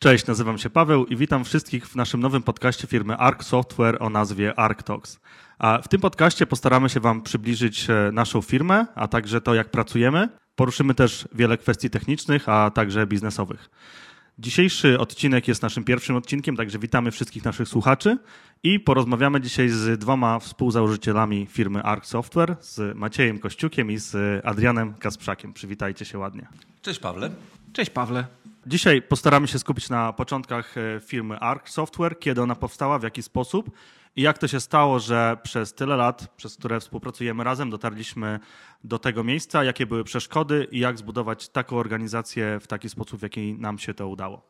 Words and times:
Cześć, 0.00 0.26
nazywam 0.26 0.58
się 0.58 0.70
Paweł 0.70 1.06
i 1.06 1.16
witam 1.16 1.44
wszystkich 1.44 1.86
w 1.86 1.96
naszym 1.96 2.20
nowym 2.20 2.42
podcaście 2.42 2.86
firmy 2.86 3.16
Arc 3.16 3.42
Software 3.42 3.96
o 4.02 4.10
nazwie 4.10 4.58
ArcTalks. 4.58 5.20
A 5.58 5.78
w 5.82 5.88
tym 5.88 6.00
podcaście 6.00 6.46
postaramy 6.46 6.88
się 6.88 7.00
Wam 7.00 7.22
przybliżyć 7.22 7.90
e, 7.90 8.10
naszą 8.12 8.42
firmę, 8.42 8.86
a 8.94 9.08
także 9.08 9.40
to, 9.40 9.54
jak 9.54 9.70
pracujemy. 9.70 10.28
Poruszymy 10.56 10.94
też 10.94 11.28
wiele 11.34 11.58
kwestii 11.58 11.90
technicznych, 11.90 12.48
a 12.48 12.70
także 12.70 13.06
biznesowych. 13.06 13.70
Dzisiejszy 14.38 14.98
odcinek 14.98 15.48
jest 15.48 15.62
naszym 15.62 15.84
pierwszym 15.84 16.16
odcinkiem, 16.16 16.56
także 16.56 16.78
witamy 16.78 17.10
wszystkich 17.10 17.44
naszych 17.44 17.68
słuchaczy 17.68 18.18
i 18.62 18.80
porozmawiamy 18.80 19.40
dzisiaj 19.40 19.68
z 19.68 20.00
dwoma 20.00 20.38
współzałożycielami 20.38 21.46
firmy 21.46 21.82
Arc 21.82 22.06
Software, 22.06 22.56
z 22.60 22.96
Maciejem 22.96 23.38
Kościukiem 23.38 23.90
i 23.90 23.98
z 23.98 24.16
Adrianem 24.46 24.94
Kasprzakiem. 24.94 25.52
Przywitajcie 25.52 26.04
się 26.04 26.18
ładnie. 26.18 26.48
Cześć 26.82 27.00
Pawle. 27.00 27.30
Cześć 27.72 27.90
Pawle. 27.90 28.47
Dzisiaj 28.66 29.02
postaramy 29.02 29.48
się 29.48 29.58
skupić 29.58 29.88
na 29.88 30.12
początkach 30.12 30.78
e, 30.78 31.00
firmy 31.00 31.38
Arc 31.38 31.68
Software, 31.68 32.18
kiedy 32.18 32.42
ona 32.42 32.54
powstała, 32.54 32.98
w 32.98 33.02
jaki 33.02 33.22
sposób 33.22 33.70
i 34.16 34.22
jak 34.22 34.38
to 34.38 34.48
się 34.48 34.60
stało, 34.60 34.98
że 34.98 35.36
przez 35.42 35.74
tyle 35.74 35.96
lat, 35.96 36.34
przez 36.36 36.56
które 36.56 36.80
współpracujemy 36.80 37.44
razem, 37.44 37.70
dotarliśmy 37.70 38.40
do 38.84 38.98
tego 38.98 39.24
miejsca, 39.24 39.64
jakie 39.64 39.86
były 39.86 40.04
przeszkody 40.04 40.66
i 40.70 40.78
jak 40.78 40.98
zbudować 40.98 41.48
taką 41.48 41.76
organizację 41.76 42.60
w 42.60 42.66
taki 42.66 42.88
sposób, 42.88 43.20
w 43.20 43.22
jaki 43.22 43.54
nam 43.54 43.78
się 43.78 43.94
to 43.94 44.08
udało. 44.08 44.48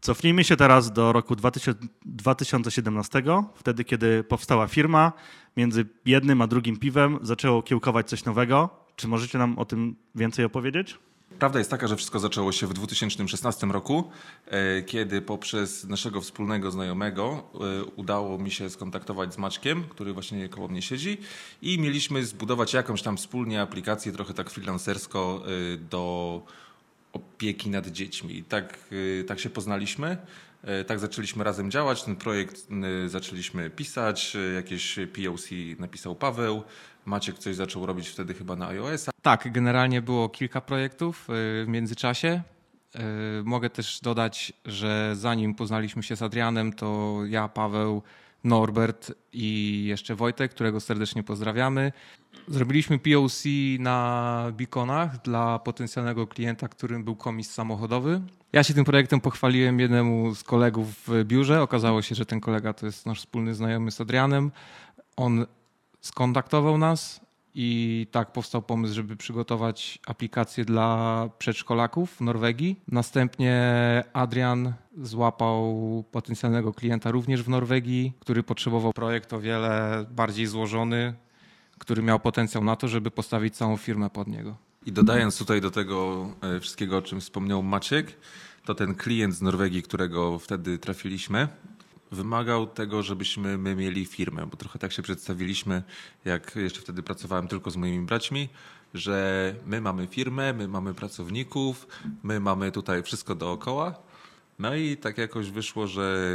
Cofnijmy 0.00 0.44
się 0.44 0.56
teraz 0.56 0.92
do 0.92 1.12
roku 1.12 1.36
2017, 1.36 3.22
wtedy 3.54 3.84
kiedy 3.84 4.24
powstała 4.24 4.66
firma. 4.66 5.12
Między 5.56 5.86
jednym 6.04 6.42
a 6.42 6.46
drugim 6.46 6.76
piwem 6.76 7.18
zaczęło 7.22 7.62
kiełkować 7.62 8.08
coś 8.08 8.24
nowego. 8.24 8.70
Czy 8.96 9.08
możecie 9.08 9.38
nam 9.38 9.58
o 9.58 9.64
tym 9.64 9.96
więcej 10.14 10.44
opowiedzieć? 10.44 10.98
Prawda 11.38 11.58
jest 11.58 11.70
taka, 11.70 11.86
że 11.86 11.96
wszystko 11.96 12.18
zaczęło 12.18 12.52
się 12.52 12.66
w 12.66 12.72
2016 12.72 13.66
roku, 13.66 14.10
e, 14.46 14.82
kiedy 14.82 15.22
poprzez 15.22 15.84
naszego 15.84 16.20
wspólnego 16.20 16.70
znajomego 16.70 17.50
e, 17.54 17.84
udało 17.84 18.38
mi 18.38 18.50
się 18.50 18.70
skontaktować 18.70 19.34
z 19.34 19.38
Maćkiem, 19.38 19.84
który 19.84 20.12
właśnie 20.12 20.48
koło 20.48 20.68
mnie 20.68 20.82
siedzi 20.82 21.18
i 21.62 21.78
mieliśmy 21.78 22.24
zbudować 22.24 22.74
jakąś 22.74 23.02
tam 23.02 23.16
wspólnie 23.16 23.62
aplikację, 23.62 24.12
trochę 24.12 24.34
tak 24.34 24.50
freelancersko 24.50 25.42
e, 25.44 25.76
do 25.76 26.42
opieki 27.12 27.70
nad 27.70 27.86
dziećmi. 27.86 28.36
I 28.36 28.44
tak, 28.44 28.78
tak 29.26 29.40
się 29.40 29.50
poznaliśmy. 29.50 30.16
Tak 30.86 30.98
zaczęliśmy 30.98 31.44
razem 31.44 31.70
działać, 31.70 32.02
ten 32.02 32.16
projekt 32.16 32.66
zaczęliśmy 33.06 33.70
pisać, 33.70 34.36
jakieś 34.54 34.96
POC 34.96 35.48
napisał 35.78 36.14
Paweł, 36.14 36.62
Maciek 37.04 37.38
coś 37.38 37.56
zaczął 37.56 37.86
robić 37.86 38.08
wtedy 38.08 38.34
chyba 38.34 38.56
na 38.56 38.68
iOS-a. 38.68 39.10
Tak, 39.22 39.52
generalnie 39.52 40.02
było 40.02 40.28
kilka 40.28 40.60
projektów 40.60 41.24
w 41.28 41.64
międzyczasie. 41.68 42.42
Mogę 43.44 43.70
też 43.70 44.00
dodać, 44.00 44.52
że 44.66 45.12
zanim 45.16 45.54
poznaliśmy 45.54 46.02
się 46.02 46.16
z 46.16 46.22
Adrianem, 46.22 46.72
to 46.72 47.20
ja, 47.26 47.48
Paweł, 47.48 48.02
Norbert 48.44 49.12
i 49.32 49.84
jeszcze 49.84 50.14
Wojtek, 50.14 50.50
którego 50.50 50.80
serdecznie 50.80 51.22
pozdrawiamy. 51.22 51.92
Zrobiliśmy 52.48 52.98
POC 52.98 53.44
na 53.78 54.46
beaconach 54.56 55.22
dla 55.22 55.58
potencjalnego 55.58 56.26
klienta, 56.26 56.68
którym 56.68 57.04
był 57.04 57.16
komis 57.16 57.50
samochodowy. 57.50 58.20
Ja 58.52 58.62
się 58.62 58.74
tym 58.74 58.84
projektem 58.84 59.20
pochwaliłem 59.20 59.80
jednemu 59.80 60.34
z 60.34 60.44
kolegów 60.44 60.88
w 61.06 61.24
biurze. 61.24 61.62
Okazało 61.62 62.02
się, 62.02 62.14
że 62.14 62.26
ten 62.26 62.40
kolega 62.40 62.72
to 62.72 62.86
jest 62.86 63.06
nasz 63.06 63.18
wspólny 63.18 63.54
znajomy 63.54 63.90
z 63.90 64.00
Adrianem. 64.00 64.50
On 65.16 65.46
skontaktował 66.00 66.78
nas 66.78 67.20
i 67.54 68.06
tak 68.10 68.32
powstał 68.32 68.62
pomysł, 68.62 68.94
żeby 68.94 69.16
przygotować 69.16 69.98
aplikację 70.06 70.64
dla 70.64 71.28
przedszkolaków 71.38 72.16
w 72.16 72.20
Norwegii. 72.20 72.80
Następnie 72.88 73.54
Adrian 74.12 74.72
złapał 75.02 76.04
potencjalnego 76.10 76.72
klienta 76.72 77.10
również 77.10 77.42
w 77.42 77.48
Norwegii, 77.48 78.12
który 78.20 78.42
potrzebował 78.42 78.92
projekt 78.92 79.32
o 79.32 79.40
wiele 79.40 80.06
bardziej 80.10 80.46
złożony, 80.46 81.14
który 81.78 82.02
miał 82.02 82.20
potencjał 82.20 82.64
na 82.64 82.76
to, 82.76 82.88
żeby 82.88 83.10
postawić 83.10 83.56
całą 83.56 83.76
firmę 83.76 84.10
pod 84.10 84.28
niego. 84.28 84.56
I 84.86 84.92
dodając 84.92 85.38
tutaj 85.38 85.60
do 85.60 85.70
tego 85.70 86.28
e, 86.40 86.60
wszystkiego, 86.60 86.96
o 86.96 87.02
czym 87.02 87.20
wspomniał 87.20 87.62
Maciek, 87.62 88.16
to 88.64 88.74
ten 88.74 88.94
klient 88.94 89.34
z 89.34 89.42
Norwegii, 89.42 89.82
którego 89.82 90.38
wtedy 90.38 90.78
trafiliśmy, 90.78 91.48
wymagał 92.10 92.66
tego, 92.66 93.02
żebyśmy 93.02 93.58
my 93.58 93.74
mieli 93.74 94.06
firmę, 94.06 94.46
bo 94.46 94.56
trochę 94.56 94.78
tak 94.78 94.92
się 94.92 95.02
przedstawiliśmy, 95.02 95.82
jak 96.24 96.56
jeszcze 96.56 96.80
wtedy 96.80 97.02
pracowałem 97.02 97.48
tylko 97.48 97.70
z 97.70 97.76
moimi 97.76 98.06
braćmi, 98.06 98.48
że 98.94 99.54
my 99.66 99.80
mamy 99.80 100.06
firmę, 100.06 100.52
my 100.52 100.68
mamy 100.68 100.94
pracowników, 100.94 101.86
my 102.22 102.40
mamy 102.40 102.72
tutaj 102.72 103.02
wszystko 103.02 103.34
dookoła. 103.34 103.94
No 104.58 104.74
i 104.74 104.96
tak 104.96 105.18
jakoś 105.18 105.50
wyszło, 105.50 105.86
że 105.86 106.28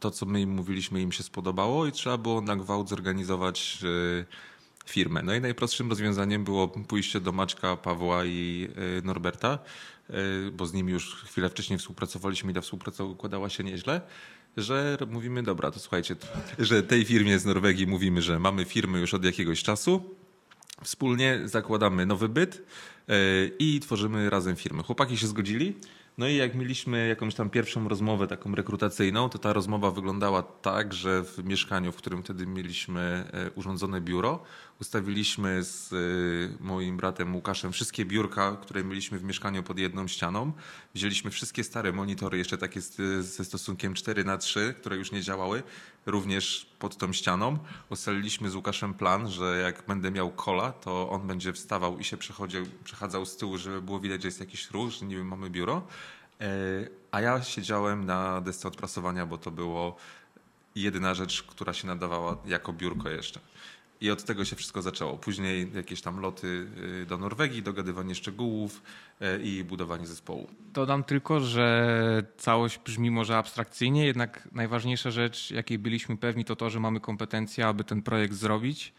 to, 0.00 0.10
co 0.10 0.26
my 0.26 0.40
im 0.40 0.50
mówiliśmy, 0.50 1.02
im 1.02 1.12
się 1.12 1.22
spodobało 1.22 1.86
i 1.86 1.92
trzeba 1.92 2.18
było 2.18 2.40
na 2.40 2.56
gwałt 2.56 2.88
zorganizować 2.88 3.78
e, 4.20 4.24
firmę. 4.86 5.22
No 5.22 5.34
i 5.34 5.40
najprostszym 5.40 5.90
rozwiązaniem 5.90 6.44
było 6.44 6.68
pójście 6.68 7.20
do 7.20 7.32
Maćka, 7.32 7.76
Pawła 7.76 8.24
i 8.24 8.68
e, 8.98 9.06
Norberta, 9.06 9.58
e, 10.10 10.14
bo 10.52 10.66
z 10.66 10.72
nimi 10.72 10.92
już 10.92 11.24
chwilę 11.24 11.48
wcześniej 11.48 11.78
współpracowaliśmy 11.78 12.50
i 12.50 12.54
ta 12.54 12.60
współpraca 12.60 13.04
układała 13.04 13.48
się 13.48 13.64
nieźle 13.64 14.00
że 14.56 14.98
mówimy, 15.10 15.42
dobra, 15.42 15.70
to 15.70 15.80
słuchajcie, 15.80 16.16
że 16.58 16.82
tej 16.82 17.04
firmie 17.04 17.38
z 17.38 17.44
Norwegii 17.44 17.86
mówimy, 17.86 18.22
że 18.22 18.38
mamy 18.38 18.64
firmy 18.64 19.00
już 19.00 19.14
od 19.14 19.24
jakiegoś 19.24 19.62
czasu, 19.62 20.14
wspólnie 20.82 21.40
zakładamy 21.44 22.06
nowy 22.06 22.28
byt 22.28 22.62
e, 23.08 23.14
i 23.58 23.80
tworzymy 23.80 24.30
razem 24.30 24.56
firmę. 24.56 24.82
Chłopaki 24.82 25.16
się 25.16 25.26
zgodzili. 25.26 25.74
No 26.18 26.28
i 26.28 26.36
jak 26.36 26.54
mieliśmy 26.54 27.08
jakąś 27.08 27.34
tam 27.34 27.50
pierwszą 27.50 27.88
rozmowę 27.88 28.26
taką 28.26 28.54
rekrutacyjną, 28.54 29.28
to 29.28 29.38
ta 29.38 29.52
rozmowa 29.52 29.90
wyglądała 29.90 30.42
tak, 30.42 30.92
że 30.92 31.24
w 31.24 31.44
mieszkaniu, 31.44 31.92
w 31.92 31.96
którym 31.96 32.22
wtedy 32.22 32.46
mieliśmy 32.46 33.00
e, 33.32 33.50
urządzone 33.50 34.00
biuro, 34.00 34.42
ustawiliśmy 34.80 35.64
z 35.64 35.92
e, 35.92 35.96
moim 36.64 36.96
bratem 36.96 37.34
Łukaszem 37.34 37.72
wszystkie 37.72 38.04
biurka, 38.04 38.56
które 38.62 38.84
mieliśmy 38.84 39.18
w 39.18 39.24
mieszkaniu 39.24 39.62
pod 39.62 39.78
jedną 39.78 40.08
ścianą. 40.08 40.52
Wzięliśmy 40.94 41.30
wszystkie 41.30 41.64
stare 41.64 41.92
monitory, 41.92 42.38
jeszcze 42.38 42.58
takie 42.58 42.80
ze 43.20 43.44
stosunkiem 43.44 43.94
4 43.94 44.24
na 44.24 44.38
3 44.38 44.74
które 44.80 44.96
już 44.96 45.12
nie 45.12 45.22
działały, 45.22 45.62
również 46.06 46.66
pod 46.78 46.96
tą 46.96 47.12
ścianą. 47.12 47.58
Ustaliliśmy 47.90 48.50
z 48.50 48.54
Łukaszem 48.54 48.94
plan, 48.94 49.30
że 49.30 49.60
jak 49.62 49.86
będę 49.86 50.10
miał 50.10 50.30
kola, 50.30 50.72
to 50.72 51.10
on 51.10 51.26
będzie 51.26 51.52
wstawał 51.52 51.98
i 51.98 52.04
się 52.04 52.16
przechadzał 52.84 53.26
z 53.26 53.36
tyłu, 53.36 53.58
żeby 53.58 53.82
było 53.82 54.00
widać, 54.00 54.22
że 54.22 54.28
jest 54.28 54.40
jakiś 54.40 54.70
ruch, 54.70 54.90
że 54.90 55.06
niby 55.06 55.24
mamy 55.24 55.50
biuro. 55.50 55.86
E, 56.40 56.48
a 57.10 57.20
ja 57.20 57.42
siedziałem 57.42 58.06
na 58.06 58.40
desce 58.40 58.68
odprasowania, 58.68 59.26
bo 59.26 59.38
to 59.38 59.50
było 59.50 59.96
jedyna 60.74 61.14
rzecz, 61.14 61.42
która 61.42 61.72
się 61.72 61.86
nadawała 61.86 62.36
jako 62.46 62.72
biurko 62.72 63.08
jeszcze. 63.08 63.40
I 64.04 64.10
od 64.10 64.24
tego 64.24 64.44
się 64.44 64.56
wszystko 64.56 64.82
zaczęło. 64.82 65.18
Później 65.18 65.70
jakieś 65.74 66.02
tam 66.02 66.20
loty 66.20 66.66
y, 67.02 67.06
do 67.06 67.18
Norwegii, 67.18 67.62
dogadywanie 67.62 68.14
szczegółów 68.14 68.82
y, 69.22 69.42
i 69.42 69.64
budowanie 69.64 70.06
zespołu. 70.06 70.48
Dodam 70.72 71.04
tylko, 71.04 71.40
że 71.40 72.22
całość 72.36 72.78
brzmi 72.78 73.10
może 73.10 73.36
abstrakcyjnie, 73.36 74.06
jednak 74.06 74.48
najważniejsza 74.52 75.10
rzecz, 75.10 75.50
jakiej 75.50 75.78
byliśmy 75.78 76.16
pewni, 76.16 76.44
to 76.44 76.56
to, 76.56 76.70
że 76.70 76.80
mamy 76.80 77.00
kompetencje, 77.00 77.66
aby 77.66 77.84
ten 77.84 78.02
projekt 78.02 78.34
zrobić. 78.34 78.92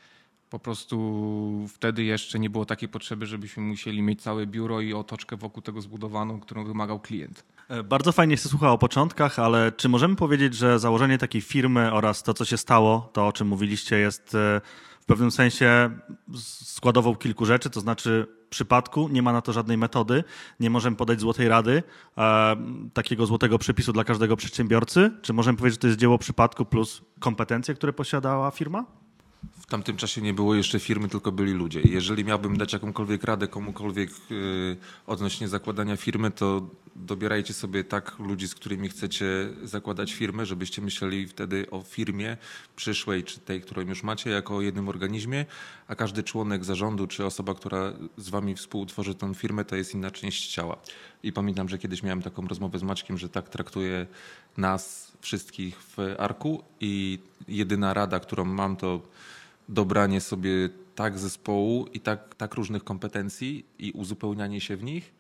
Po 0.50 0.60
prostu 0.60 1.68
wtedy 1.74 2.04
jeszcze 2.04 2.40
nie 2.40 2.50
było 2.50 2.66
takiej 2.66 2.90
potrzeby, 2.90 3.26
żebyśmy 3.26 3.64
musieli 3.64 4.02
mieć 4.02 4.22
całe 4.22 4.48
biuro 4.48 4.82
i 4.82 4.94
otoczkę 4.94 5.38
wokół 5.38 5.64
tego 5.64 5.82
zbudowaną, 5.82 6.40
którą 6.40 6.66
wymagał 6.66 7.00
klient. 7.00 7.44
E, 7.70 7.84
bardzo 7.84 8.12
fajnie 8.12 8.38
się 8.38 8.50
słucha 8.50 8.72
o 8.72 8.78
początkach, 8.78 9.40
ale 9.40 9.72
czy 9.72 9.90
możemy 9.90 10.16
powiedzieć, 10.16 10.56
że 10.56 10.80
założenie 10.80 11.18
takiej 11.18 11.42
firmy 11.42 11.94
oraz 11.94 12.24
to, 12.24 12.34
co 12.34 12.46
się 12.46 12.58
stało, 12.58 13.10
to 13.14 13.28
o 13.28 13.34
czym 13.34 13.48
mówiliście, 13.48 13.98
jest 13.98 14.36
e, 14.36 14.62
w 15.06 15.08
pewnym 15.08 15.32
sensie 15.32 15.90
składową 16.36 17.16
kilku 17.16 17.46
rzeczy, 17.46 17.70
to 17.70 17.80
znaczy 17.80 18.28
przypadku 18.50 19.10
nie 19.10 19.22
ma 19.22 19.34
na 19.34 19.42
to 19.42 19.54
żadnej 19.54 19.78
metody, 19.78 20.24
nie 20.60 20.70
możemy 20.70 20.98
podać 20.98 21.20
złotej 21.20 21.48
rady, 21.48 21.84
e, 22.18 22.56
takiego 22.94 23.26
złotego 23.26 23.58
przepisu 23.58 23.94
dla 23.94 24.04
każdego 24.04 24.36
przedsiębiorcy. 24.36 25.12
Czy 25.22 25.34
możemy 25.34 25.58
powiedzieć, 25.58 25.76
że 25.76 25.82
to 25.82 25.88
jest 25.88 26.00
dzieło 26.00 26.18
przypadku 26.18 26.66
plus 26.66 27.02
kompetencje, 27.20 27.76
które 27.76 27.94
posiadała 27.94 28.52
firma? 28.52 29.05
W 29.54 29.66
tamtym 29.66 29.98
czasie 29.98 30.22
nie 30.22 30.34
było 30.34 30.56
jeszcze 30.56 30.80
firmy, 30.80 31.10
tylko 31.10 31.32
byli 31.32 31.52
ludzie. 31.54 31.82
Jeżeli 31.84 32.26
miałbym 32.26 32.58
dać 32.58 32.74
jakąkolwiek 32.74 33.24
radę 33.24 33.48
komukolwiek 33.48 34.10
yy, 34.30 34.78
odnośnie 35.08 35.48
zakładania 35.48 35.98
firmy, 35.98 36.32
to 36.32 36.70
dobierajcie 36.96 37.54
sobie 37.54 37.84
tak 37.84 38.20
ludzi, 38.20 38.48
z 38.48 38.56
którymi 38.56 38.90
chcecie 38.90 39.26
zakładać 39.64 40.14
firmę, 40.14 40.46
żebyście 40.46 40.82
myśleli 40.82 41.28
wtedy 41.28 41.70
o 41.72 41.82
firmie 41.82 42.38
przyszłej, 42.76 43.24
czy 43.24 43.40
tej, 43.40 43.62
którą 43.62 43.82
już 43.82 44.04
macie, 44.04 44.30
jako 44.30 44.56
o 44.56 44.62
jednym 44.62 44.90
organizmie, 44.90 45.46
a 45.88 45.96
każdy 45.96 46.24
członek 46.24 46.66
zarządu, 46.66 47.08
czy 47.08 47.26
osoba, 47.26 47.54
która 47.54 47.94
z 48.18 48.30
wami 48.30 48.56
współtworzy 48.56 49.16
tą 49.16 49.34
firmę, 49.34 49.66
to 49.66 49.76
jest 49.76 49.94
inna 49.94 50.12
część 50.12 50.54
ciała. 50.54 50.78
I 51.24 51.34
pamiętam, 51.34 51.70
że 51.70 51.78
kiedyś 51.78 52.04
miałem 52.04 52.22
taką 52.22 52.48
rozmowę 52.48 52.80
z 52.80 52.84
Maćkiem, 52.84 53.18
że 53.18 53.30
tak 53.30 53.50
traktuje 53.50 54.08
nas 54.58 55.12
wszystkich 55.22 55.80
w 55.80 56.16
Arku 56.18 56.64
i 56.80 57.20
jedyna 57.48 57.94
rada, 57.94 58.20
którą 58.20 58.46
mam, 58.46 58.76
to 58.76 59.02
dobranie 59.70 60.22
sobie 60.22 60.70
tak 60.96 61.20
zespołu 61.20 61.86
i 61.94 62.00
tak, 62.00 62.36
tak 62.36 62.54
różnych 62.54 62.84
kompetencji 62.84 63.66
i 63.80 63.92
uzupełnianie 63.92 64.62
się 64.62 64.78
w 64.78 64.84
nich, 64.84 65.14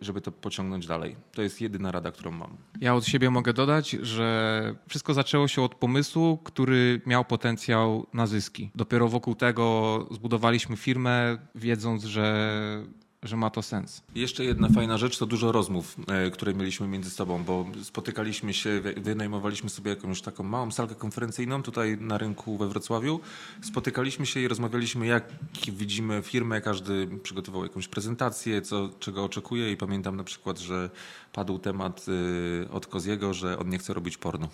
żeby 0.00 0.20
to 0.20 0.32
pociągnąć 0.32 0.86
dalej. 0.86 1.16
To 1.32 1.42
jest 1.42 1.60
jedyna 1.60 1.92
rada, 1.92 2.12
którą 2.12 2.30
mam. 2.30 2.56
Ja 2.80 2.94
od 2.94 3.06
siebie 3.06 3.30
mogę 3.30 3.52
dodać, 3.52 3.90
że 3.90 4.74
wszystko 4.88 5.14
zaczęło 5.14 5.48
się 5.48 5.62
od 5.62 5.74
pomysłu, 5.74 6.38
który 6.44 7.00
miał 7.06 7.24
potencjał 7.24 8.06
na 8.12 8.26
zyski. 8.26 8.70
Dopiero 8.74 9.08
wokół 9.08 9.34
tego 9.34 10.06
zbudowaliśmy 10.10 10.76
firmę, 10.76 11.38
wiedząc, 11.54 12.04
że 12.04 12.84
że 13.22 13.36
ma 13.36 13.50
to 13.50 13.62
sens. 13.62 14.02
Jeszcze 14.14 14.44
jedna 14.44 14.68
fajna 14.68 14.98
rzecz 14.98 15.18
to 15.18 15.26
dużo 15.26 15.52
rozmów, 15.52 15.96
e, 16.08 16.30
które 16.30 16.54
mieliśmy 16.54 16.88
między 16.88 17.10
sobą, 17.10 17.44
bo 17.44 17.66
spotykaliśmy 17.82 18.54
się, 18.54 18.80
wynajmowaliśmy 18.96 19.70
sobie 19.70 19.90
jakąś 19.90 20.20
taką 20.22 20.44
małą 20.44 20.70
salkę 20.70 20.94
konferencyjną 20.94 21.62
tutaj 21.62 21.96
na 22.00 22.18
rynku 22.18 22.58
we 22.58 22.68
Wrocławiu. 22.68 23.20
Spotykaliśmy 23.62 24.26
się 24.26 24.40
i 24.40 24.48
rozmawialiśmy, 24.48 25.06
jak 25.06 25.24
widzimy 25.72 26.22
firmę, 26.22 26.60
każdy 26.60 27.08
przygotował 27.22 27.62
jakąś 27.62 27.88
prezentację, 27.88 28.62
co, 28.62 28.90
czego 28.98 29.24
oczekuje 29.24 29.72
i 29.72 29.76
pamiętam 29.76 30.16
na 30.16 30.24
przykład, 30.24 30.58
że 30.58 30.90
padł 31.32 31.58
temat 31.58 32.06
e, 32.08 32.70
od 32.70 32.86
Koziego, 32.86 33.34
że 33.34 33.58
on 33.58 33.68
nie 33.68 33.78
chce 33.78 33.94
robić 33.94 34.16
porno. 34.16 34.48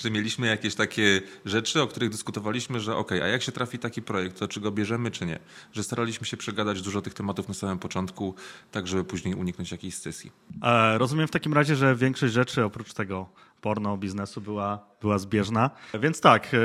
Że 0.00 0.10
mieliśmy 0.10 0.46
jakieś 0.46 0.74
takie 0.74 1.22
rzeczy, 1.44 1.82
o 1.82 1.86
których 1.86 2.10
dyskutowaliśmy, 2.10 2.80
że 2.80 2.96
ok, 2.96 3.12
a 3.12 3.26
jak 3.26 3.42
się 3.42 3.52
trafi 3.52 3.78
taki 3.78 4.02
projekt, 4.02 4.38
to 4.38 4.48
czy 4.48 4.60
go 4.60 4.72
bierzemy, 4.72 5.10
czy 5.10 5.26
nie. 5.26 5.38
Że 5.72 5.82
staraliśmy 5.82 6.26
się 6.26 6.36
przegadać 6.36 6.82
dużo 6.82 7.02
tych 7.02 7.14
tematów 7.14 7.48
na 7.48 7.54
samym 7.54 7.78
początku, 7.78 8.34
tak 8.70 8.86
żeby 8.86 9.04
później 9.04 9.34
uniknąć 9.34 9.72
jakiejś 9.72 9.94
sesji. 9.94 10.32
E, 10.62 10.98
rozumiem 10.98 11.28
w 11.28 11.30
takim 11.30 11.52
razie, 11.54 11.76
że 11.76 11.96
większość 11.96 12.34
rzeczy 12.34 12.64
oprócz 12.64 12.92
tego 12.92 13.26
porno 13.60 13.96
biznesu 13.96 14.40
była, 14.40 14.78
była 15.00 15.18
zbieżna. 15.18 15.70
Więc 16.00 16.20
tak, 16.20 16.54
e, 16.54 16.58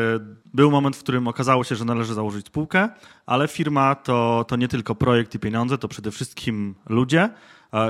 był 0.54 0.72
moment, 0.72 0.96
w 0.96 1.00
którym 1.00 1.28
okazało 1.28 1.64
się, 1.64 1.76
że 1.76 1.86
należy 1.86 2.14
założyć 2.14 2.46
spółkę, 2.46 2.90
ale 3.26 3.48
firma 3.48 3.96
to, 3.96 4.46
to 4.48 4.56
nie 4.56 4.68
tylko 4.68 4.96
projekt 4.96 5.36
i 5.36 5.40
pieniądze, 5.40 5.78
to 5.78 5.88
przede 5.88 6.12
wszystkim 6.12 6.76
ludzie. 6.90 7.30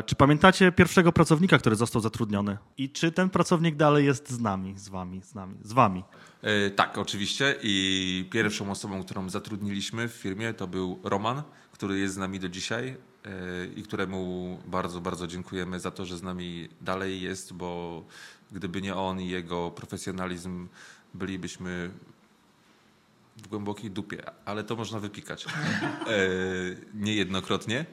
Czy 0.05 0.15
pamiętacie 0.15 0.71
pierwszego 0.71 1.11
pracownika, 1.11 1.57
który 1.57 1.75
został 1.75 2.01
zatrudniony? 2.01 2.57
I 2.77 2.89
czy 2.89 3.11
ten 3.11 3.29
pracownik 3.29 3.75
dalej 3.75 4.05
jest 4.05 4.29
z 4.29 4.39
nami, 4.39 4.77
z 4.77 4.89
wami, 4.89 5.21
z 5.21 5.35
nami, 5.35 5.57
z 5.63 5.73
wami? 5.73 6.03
E, 6.41 6.69
tak, 6.69 6.97
oczywiście. 6.97 7.55
I 7.63 8.27
pierwszą 8.31 8.71
osobą, 8.71 9.03
którą 9.03 9.29
zatrudniliśmy 9.29 10.07
w 10.07 10.11
firmie, 10.11 10.53
to 10.53 10.67
był 10.67 10.99
Roman, 11.03 11.43
który 11.71 11.99
jest 11.99 12.13
z 12.13 12.17
nami 12.17 12.39
do 12.39 12.49
dzisiaj 12.49 12.97
e, 13.25 13.65
i 13.75 13.83
któremu 13.83 14.59
bardzo, 14.67 15.01
bardzo 15.01 15.27
dziękujemy 15.27 15.79
za 15.79 15.91
to, 15.91 16.05
że 16.05 16.17
z 16.17 16.23
nami 16.23 16.69
dalej 16.81 17.21
jest, 17.21 17.53
bo 17.53 18.03
gdyby 18.51 18.81
nie 18.81 18.95
on 18.95 19.21
i 19.21 19.29
jego 19.29 19.71
profesjonalizm, 19.71 20.67
bylibyśmy 21.13 21.89
w 23.37 23.47
głębokiej 23.47 23.91
dupie, 23.91 24.23
ale 24.45 24.63
to 24.63 24.75
można 24.75 24.99
wypikać 24.99 25.45
e, 25.45 25.49
niejednokrotnie. 26.93 27.85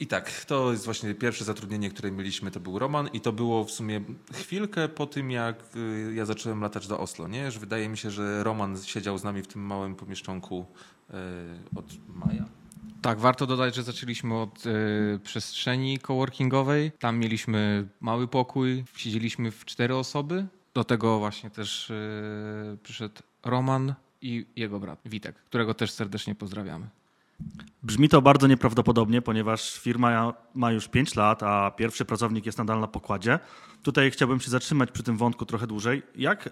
I 0.00 0.06
tak, 0.06 0.44
to 0.44 0.72
jest 0.72 0.84
właśnie 0.84 1.14
pierwsze 1.14 1.44
zatrudnienie, 1.44 1.90
które 1.90 2.10
mieliśmy, 2.10 2.50
to 2.50 2.60
był 2.60 2.78
Roman 2.78 3.08
i 3.12 3.20
to 3.20 3.32
było 3.32 3.64
w 3.64 3.70
sumie 3.70 4.00
chwilkę 4.32 4.88
po 4.88 5.06
tym, 5.06 5.30
jak 5.30 5.76
y, 5.76 6.12
ja 6.14 6.24
zacząłem 6.24 6.60
latać 6.60 6.86
do 6.86 7.00
Oslo, 7.00 7.28
nie? 7.28 7.50
Że 7.50 7.60
wydaje 7.60 7.88
mi 7.88 7.98
się, 7.98 8.10
że 8.10 8.44
Roman 8.44 8.82
siedział 8.82 9.18
z 9.18 9.24
nami 9.24 9.42
w 9.42 9.46
tym 9.46 9.62
małym 9.62 9.94
pomieszczonku 9.94 10.66
y, 11.10 11.14
od 11.78 11.84
maja. 12.08 12.44
Tak, 13.02 13.18
warto 13.18 13.46
dodać, 13.46 13.74
że 13.74 13.82
zaczęliśmy 13.82 14.34
od 14.34 14.66
y, 14.66 15.20
przestrzeni 15.24 15.98
coworkingowej. 15.98 16.92
Tam 16.98 17.18
mieliśmy 17.18 17.88
mały 18.00 18.28
pokój, 18.28 18.84
siedzieliśmy 18.96 19.50
w 19.50 19.64
cztery 19.64 19.96
osoby. 19.96 20.46
Do 20.74 20.84
tego 20.84 21.18
właśnie 21.18 21.50
też 21.50 21.92
przyszedł 22.82 23.22
Roman 23.44 23.94
i 24.22 24.46
jego 24.56 24.80
brat 24.80 25.00
Witek, 25.04 25.36
którego 25.36 25.74
też 25.74 25.90
serdecznie 25.90 26.34
pozdrawiamy. 26.34 26.99
Brzmi 27.82 28.08
to 28.08 28.22
bardzo 28.22 28.46
nieprawdopodobnie, 28.46 29.22
ponieważ 29.22 29.78
firma 29.78 30.34
ma 30.54 30.72
już 30.72 30.88
5 30.88 31.14
lat, 31.14 31.42
a 31.42 31.70
pierwszy 31.70 32.04
pracownik 32.04 32.46
jest 32.46 32.58
nadal 32.58 32.80
na 32.80 32.86
pokładzie. 32.86 33.38
Tutaj 33.82 34.10
chciałbym 34.10 34.40
się 34.40 34.50
zatrzymać 34.50 34.90
przy 34.90 35.02
tym 35.02 35.16
wątku 35.16 35.46
trochę 35.46 35.66
dłużej. 35.66 36.02
Jak, 36.16 36.46
e, 36.46 36.50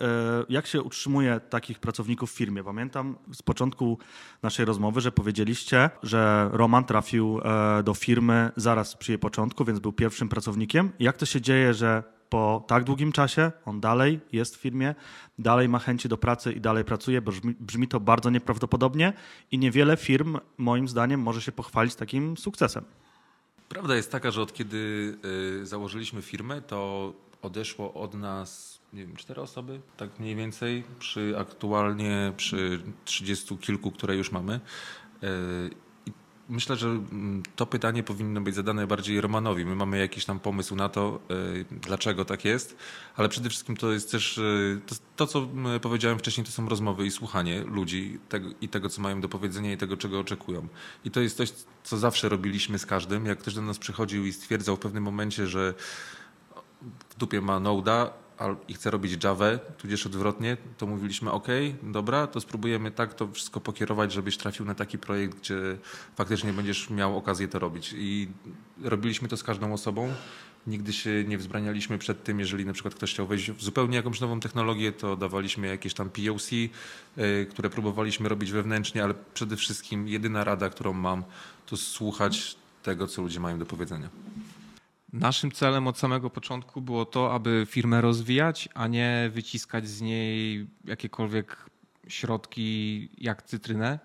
jak 0.48 0.66
się 0.66 0.82
utrzymuje 0.82 1.40
takich 1.40 1.78
pracowników 1.78 2.32
w 2.32 2.34
firmie? 2.34 2.64
Pamiętam 2.64 3.16
z 3.32 3.42
początku 3.42 3.98
naszej 4.42 4.64
rozmowy, 4.64 5.00
że 5.00 5.12
powiedzieliście, 5.12 5.90
że 6.02 6.50
Roman 6.52 6.84
trafił 6.84 7.40
e, 7.44 7.82
do 7.82 7.94
firmy 7.94 8.50
zaraz 8.56 8.96
przy 8.96 9.12
jej 9.12 9.18
początku, 9.18 9.64
więc 9.64 9.78
był 9.78 9.92
pierwszym 9.92 10.28
pracownikiem. 10.28 10.90
Jak 10.98 11.16
to 11.16 11.26
się 11.26 11.40
dzieje, 11.40 11.74
że 11.74 12.17
po 12.28 12.64
tak 12.66 12.84
długim 12.84 13.12
czasie 13.12 13.52
on 13.64 13.80
dalej 13.80 14.20
jest 14.32 14.56
w 14.56 14.60
firmie, 14.60 14.94
dalej 15.38 15.68
ma 15.68 15.78
chęci 15.78 16.08
do 16.08 16.18
pracy 16.18 16.52
i 16.52 16.60
dalej 16.60 16.84
pracuje, 16.84 17.22
brzmi, 17.22 17.54
brzmi 17.60 17.88
to 17.88 18.00
bardzo 18.00 18.30
nieprawdopodobnie 18.30 19.12
i 19.50 19.58
niewiele 19.58 19.96
firm, 19.96 20.38
moim 20.58 20.88
zdaniem, 20.88 21.20
może 21.20 21.42
się 21.42 21.52
pochwalić 21.52 21.94
takim 21.94 22.36
sukcesem. 22.36 22.84
Prawda 23.68 23.96
jest 23.96 24.12
taka, 24.12 24.30
że 24.30 24.42
od 24.42 24.52
kiedy 24.52 24.78
y, 25.62 25.66
założyliśmy 25.66 26.22
firmę, 26.22 26.62
to 26.62 27.12
odeszło 27.42 27.94
od 27.94 28.14
nas 28.14 28.78
nie 28.92 29.06
wiem, 29.06 29.16
cztery 29.16 29.40
osoby, 29.40 29.80
tak 29.96 30.20
mniej 30.20 30.36
więcej, 30.36 30.84
przy 30.98 31.34
aktualnie 31.38 32.32
przy 32.36 32.82
trzydziestu 33.04 33.56
kilku, 33.56 33.90
które 33.90 34.16
już 34.16 34.32
mamy. 34.32 34.60
Myślę, 36.48 36.76
że 36.76 36.88
mm, 36.88 37.42
to 37.56 37.66
pytanie 37.66 38.02
powinno 38.02 38.40
być 38.40 38.54
zadane 38.54 38.86
bardziej 38.86 39.20
Romanowi. 39.20 39.64
My 39.64 39.76
mamy 39.76 39.98
jakiś 39.98 40.24
tam 40.24 40.40
pomysł 40.40 40.76
na 40.76 40.88
to, 40.88 41.20
y, 41.30 41.64
dlaczego 41.70 42.24
tak 42.24 42.44
jest, 42.44 42.76
ale 43.16 43.28
przede 43.28 43.48
wszystkim 43.48 43.76
to 43.76 43.92
jest 43.92 44.10
też 44.10 44.38
y, 44.38 44.80
to, 44.86 44.94
to, 45.16 45.26
co 45.26 45.48
powiedziałem 45.82 46.18
wcześniej, 46.18 46.46
to 46.46 46.52
są 46.52 46.68
rozmowy 46.68 47.06
i 47.06 47.10
słuchanie 47.10 47.60
ludzi 47.60 48.18
tego, 48.28 48.48
i 48.60 48.68
tego, 48.68 48.88
co 48.88 49.02
mają 49.02 49.20
do 49.20 49.28
powiedzenia 49.28 49.72
i 49.72 49.76
tego, 49.76 49.96
czego 49.96 50.20
oczekują. 50.20 50.68
I 51.04 51.10
to 51.10 51.20
jest 51.20 51.36
coś, 51.36 51.52
co 51.84 51.96
zawsze 51.96 52.28
robiliśmy 52.28 52.78
z 52.78 52.86
każdym. 52.86 53.26
Jak 53.26 53.38
ktoś 53.38 53.54
do 53.54 53.62
nas 53.62 53.78
przychodził 53.78 54.26
i 54.26 54.32
stwierdzał 54.32 54.76
w 54.76 54.80
pewnym 54.80 55.02
momencie, 55.02 55.46
że 55.46 55.74
w 57.10 57.18
dupie 57.18 57.40
ma 57.40 57.60
Noda, 57.60 58.12
i 58.68 58.74
chce 58.74 58.90
robić 58.90 59.24
Java, 59.24 59.58
tudzież 59.58 60.06
odwrotnie, 60.06 60.56
to 60.78 60.86
mówiliśmy 60.86 61.30
OK, 61.30 61.46
dobra, 61.82 62.26
to 62.26 62.40
spróbujemy 62.40 62.90
tak 62.90 63.14
to 63.14 63.28
wszystko 63.32 63.60
pokierować, 63.60 64.12
żebyś 64.12 64.36
trafił 64.36 64.66
na 64.66 64.74
taki 64.74 64.98
projekt, 64.98 65.38
gdzie 65.38 65.56
faktycznie 66.16 66.52
będziesz 66.52 66.90
miał 66.90 67.16
okazję 67.16 67.48
to 67.48 67.58
robić. 67.58 67.94
I 67.98 68.28
robiliśmy 68.82 69.28
to 69.28 69.36
z 69.36 69.42
każdą 69.42 69.72
osobą. 69.72 70.14
Nigdy 70.66 70.92
się 70.92 71.24
nie 71.24 71.38
wzbranialiśmy 71.38 71.98
przed 71.98 72.24
tym, 72.24 72.40
jeżeli 72.40 72.64
na 72.64 72.72
przykład 72.72 72.94
ktoś 72.94 73.12
chciał 73.12 73.26
wejść 73.26 73.50
w 73.50 73.62
zupełnie 73.62 73.96
jakąś 73.96 74.20
nową 74.20 74.40
technologię, 74.40 74.92
to 74.92 75.16
dawaliśmy 75.16 75.66
jakieś 75.66 75.94
tam 75.94 76.10
POC, 76.10 76.52
y, 76.52 76.70
które 77.50 77.70
próbowaliśmy 77.70 78.28
robić 78.28 78.52
wewnętrznie, 78.52 79.04
ale 79.04 79.14
przede 79.34 79.56
wszystkim 79.56 80.08
jedyna 80.08 80.44
rada, 80.44 80.70
którą 80.70 80.92
mam, 80.92 81.24
to 81.66 81.76
słuchać 81.76 82.56
tego, 82.82 83.06
co 83.06 83.22
ludzie 83.22 83.40
mają 83.40 83.58
do 83.58 83.66
powiedzenia. 83.66 84.08
Naszym 85.12 85.52
celem 85.52 85.86
od 85.86 85.98
samego 85.98 86.30
początku 86.30 86.80
było 86.80 87.04
to, 87.04 87.34
aby 87.34 87.66
firmę 87.68 88.00
rozwijać, 88.00 88.68
a 88.74 88.86
nie 88.86 89.30
wyciskać 89.32 89.88
z 89.88 90.00
niej 90.00 90.66
jakiekolwiek 90.84 91.70
środki 92.08 93.08
jak 93.18 93.42
cytrynę. 93.42 93.98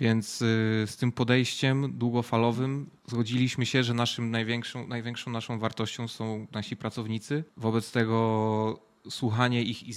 Więc 0.00 0.42
y, 0.42 0.84
z 0.86 0.96
tym 0.96 1.12
podejściem 1.12 1.98
długofalowym 1.98 2.90
zgodziliśmy 3.06 3.66
się, 3.66 3.82
że 3.82 3.94
naszym 3.94 4.30
największą, 4.30 4.86
największą 4.86 5.30
naszą 5.30 5.58
wartością 5.58 6.08
są 6.08 6.46
nasi 6.52 6.76
pracownicy. 6.76 7.44
Wobec 7.56 7.92
tego 7.92 8.80
słuchanie 9.10 9.62
ich 9.62 9.88
i 9.88 9.92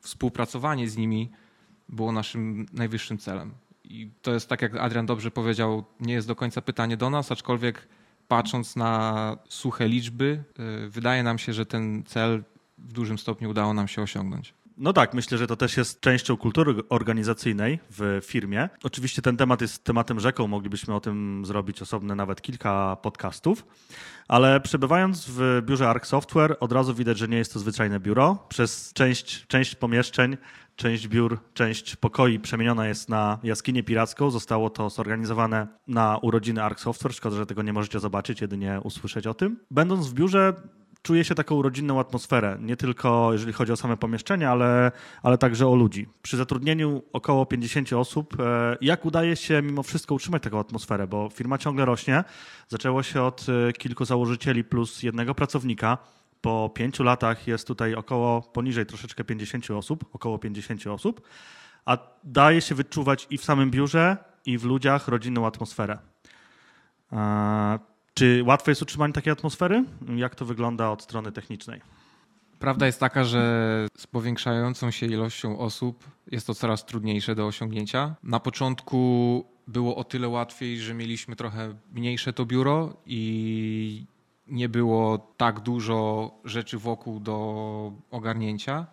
współpracowanie 0.00 0.88
z 0.88 0.96
nimi 0.96 1.30
było 1.88 2.12
naszym 2.12 2.66
najwyższym 2.72 3.18
celem. 3.18 3.54
I 3.84 4.10
to 4.22 4.34
jest 4.34 4.48
tak, 4.48 4.62
jak 4.62 4.76
Adrian 4.76 5.06
dobrze 5.06 5.30
powiedział, 5.30 5.84
nie 6.00 6.14
jest 6.14 6.28
do 6.28 6.36
końca 6.36 6.62
pytanie 6.62 6.96
do 6.96 7.10
nas, 7.10 7.32
aczkolwiek 7.32 7.88
patrząc 8.28 8.76
na 8.76 9.36
suche 9.48 9.88
liczby, 9.88 10.44
y, 10.84 10.88
wydaje 10.88 11.22
nam 11.22 11.38
się, 11.38 11.52
że 11.52 11.66
ten 11.66 12.02
cel 12.06 12.44
w 12.78 12.92
dużym 12.92 13.18
stopniu 13.18 13.50
udało 13.50 13.74
nam 13.74 13.88
się 13.88 14.02
osiągnąć. 14.02 14.54
No 14.76 14.92
tak, 14.92 15.14
myślę, 15.14 15.38
że 15.38 15.46
to 15.46 15.56
też 15.56 15.76
jest 15.76 16.00
częścią 16.00 16.36
kultury 16.36 16.74
organizacyjnej 16.88 17.78
w 17.90 18.20
firmie. 18.24 18.68
Oczywiście 18.82 19.22
ten 19.22 19.36
temat 19.36 19.60
jest 19.60 19.84
tematem 19.84 20.20
rzeką, 20.20 20.48
moglibyśmy 20.48 20.94
o 20.94 21.00
tym 21.00 21.44
zrobić 21.46 21.82
osobne 21.82 22.14
nawet 22.14 22.42
kilka 22.42 22.96
podcastów, 22.96 23.66
ale 24.28 24.60
przebywając 24.60 25.26
w 25.28 25.62
biurze 25.62 25.88
Arc 25.88 26.06
Software 26.06 26.56
od 26.60 26.72
razu 26.72 26.94
widać, 26.94 27.18
że 27.18 27.28
nie 27.28 27.36
jest 27.36 27.52
to 27.52 27.58
zwyczajne 27.58 28.00
biuro. 28.00 28.46
Przez 28.48 28.92
część, 28.92 29.46
część 29.46 29.74
pomieszczeń 29.74 30.36
Część 30.76 31.08
biur, 31.08 31.38
część 31.54 31.96
pokoi 31.96 32.38
przemieniona 32.38 32.86
jest 32.88 33.08
na 33.08 33.38
jaskinię 33.42 33.82
piracką. 33.82 34.30
Zostało 34.30 34.70
to 34.70 34.90
zorganizowane 34.90 35.66
na 35.86 36.18
urodziny 36.18 36.62
Arc 36.62 36.80
Software. 36.80 37.14
Szkoda, 37.14 37.36
że 37.36 37.46
tego 37.46 37.62
nie 37.62 37.72
możecie 37.72 38.00
zobaczyć, 38.00 38.40
jedynie 38.40 38.80
usłyszeć 38.84 39.26
o 39.26 39.34
tym. 39.34 39.60
Będąc 39.70 40.08
w 40.08 40.14
biurze, 40.14 40.54
czuję 41.02 41.24
się 41.24 41.34
taką 41.34 41.62
rodzinną 41.62 42.00
atmosferę, 42.00 42.58
nie 42.60 42.76
tylko 42.76 43.32
jeżeli 43.32 43.52
chodzi 43.52 43.72
o 43.72 43.76
same 43.76 43.96
pomieszczenia, 43.96 44.50
ale, 44.50 44.92
ale 45.22 45.38
także 45.38 45.68
o 45.68 45.74
ludzi. 45.74 46.08
Przy 46.22 46.36
zatrudnieniu 46.36 47.02
około 47.12 47.46
50 47.46 47.92
osób, 47.92 48.40
e, 48.40 48.76
jak 48.80 49.04
udaje 49.04 49.36
się 49.36 49.62
mimo 49.62 49.82
wszystko 49.82 50.14
utrzymać 50.14 50.42
taką 50.42 50.58
atmosferę, 50.58 51.06
bo 51.06 51.28
firma 51.28 51.58
ciągle 51.58 51.84
rośnie. 51.84 52.24
Zaczęło 52.68 53.02
się 53.02 53.22
od 53.22 53.46
e, 53.68 53.72
kilku 53.72 54.04
założycieli 54.04 54.64
plus 54.64 55.02
jednego 55.02 55.34
pracownika. 55.34 55.98
Po 56.40 56.70
pięciu 56.74 57.02
latach 57.04 57.46
jest 57.46 57.66
tutaj 57.66 57.94
około, 57.94 58.42
poniżej 58.42 58.86
troszeczkę 58.86 59.24
50 59.24 59.70
osób, 59.70 60.04
około 60.12 60.38
50 60.38 60.86
osób, 60.86 61.20
a 61.84 61.98
daje 62.24 62.60
się 62.60 62.74
wyczuwać 62.74 63.26
i 63.30 63.38
w 63.38 63.44
samym 63.44 63.70
biurze, 63.70 64.16
i 64.46 64.58
w 64.58 64.64
ludziach 64.64 65.08
rodzinną 65.08 65.46
atmosferę. 65.46 65.98
Czy 68.14 68.42
łatwe 68.46 68.70
jest 68.70 68.82
utrzymanie 68.82 69.12
takiej 69.12 69.32
atmosfery? 69.32 69.84
Jak 70.16 70.34
to 70.34 70.44
wygląda 70.44 70.90
od 70.90 71.02
strony 71.02 71.32
technicznej? 71.32 71.80
Prawda 72.58 72.86
jest 72.86 73.00
taka, 73.00 73.24
że 73.24 73.86
z 73.96 74.06
powiększającą 74.06 74.90
się 74.90 75.06
ilością 75.06 75.58
osób 75.58 76.04
jest 76.30 76.46
to 76.46 76.54
coraz 76.54 76.84
trudniejsze 76.84 77.34
do 77.34 77.46
osiągnięcia. 77.46 78.14
Na 78.22 78.40
początku 78.40 79.44
było 79.66 79.96
o 79.96 80.04
tyle 80.04 80.28
łatwiej, 80.28 80.80
że 80.80 80.94
mieliśmy 80.94 81.36
trochę 81.36 81.74
mniejsze 81.92 82.32
to 82.32 82.46
biuro 82.46 82.96
i 83.06 84.06
nie 84.46 84.68
było 84.68 85.34
tak 85.36 85.60
dużo 85.60 86.30
rzeczy 86.44 86.78
wokół 86.78 87.20
do 87.20 87.92
ogarnięcia. 88.10 88.86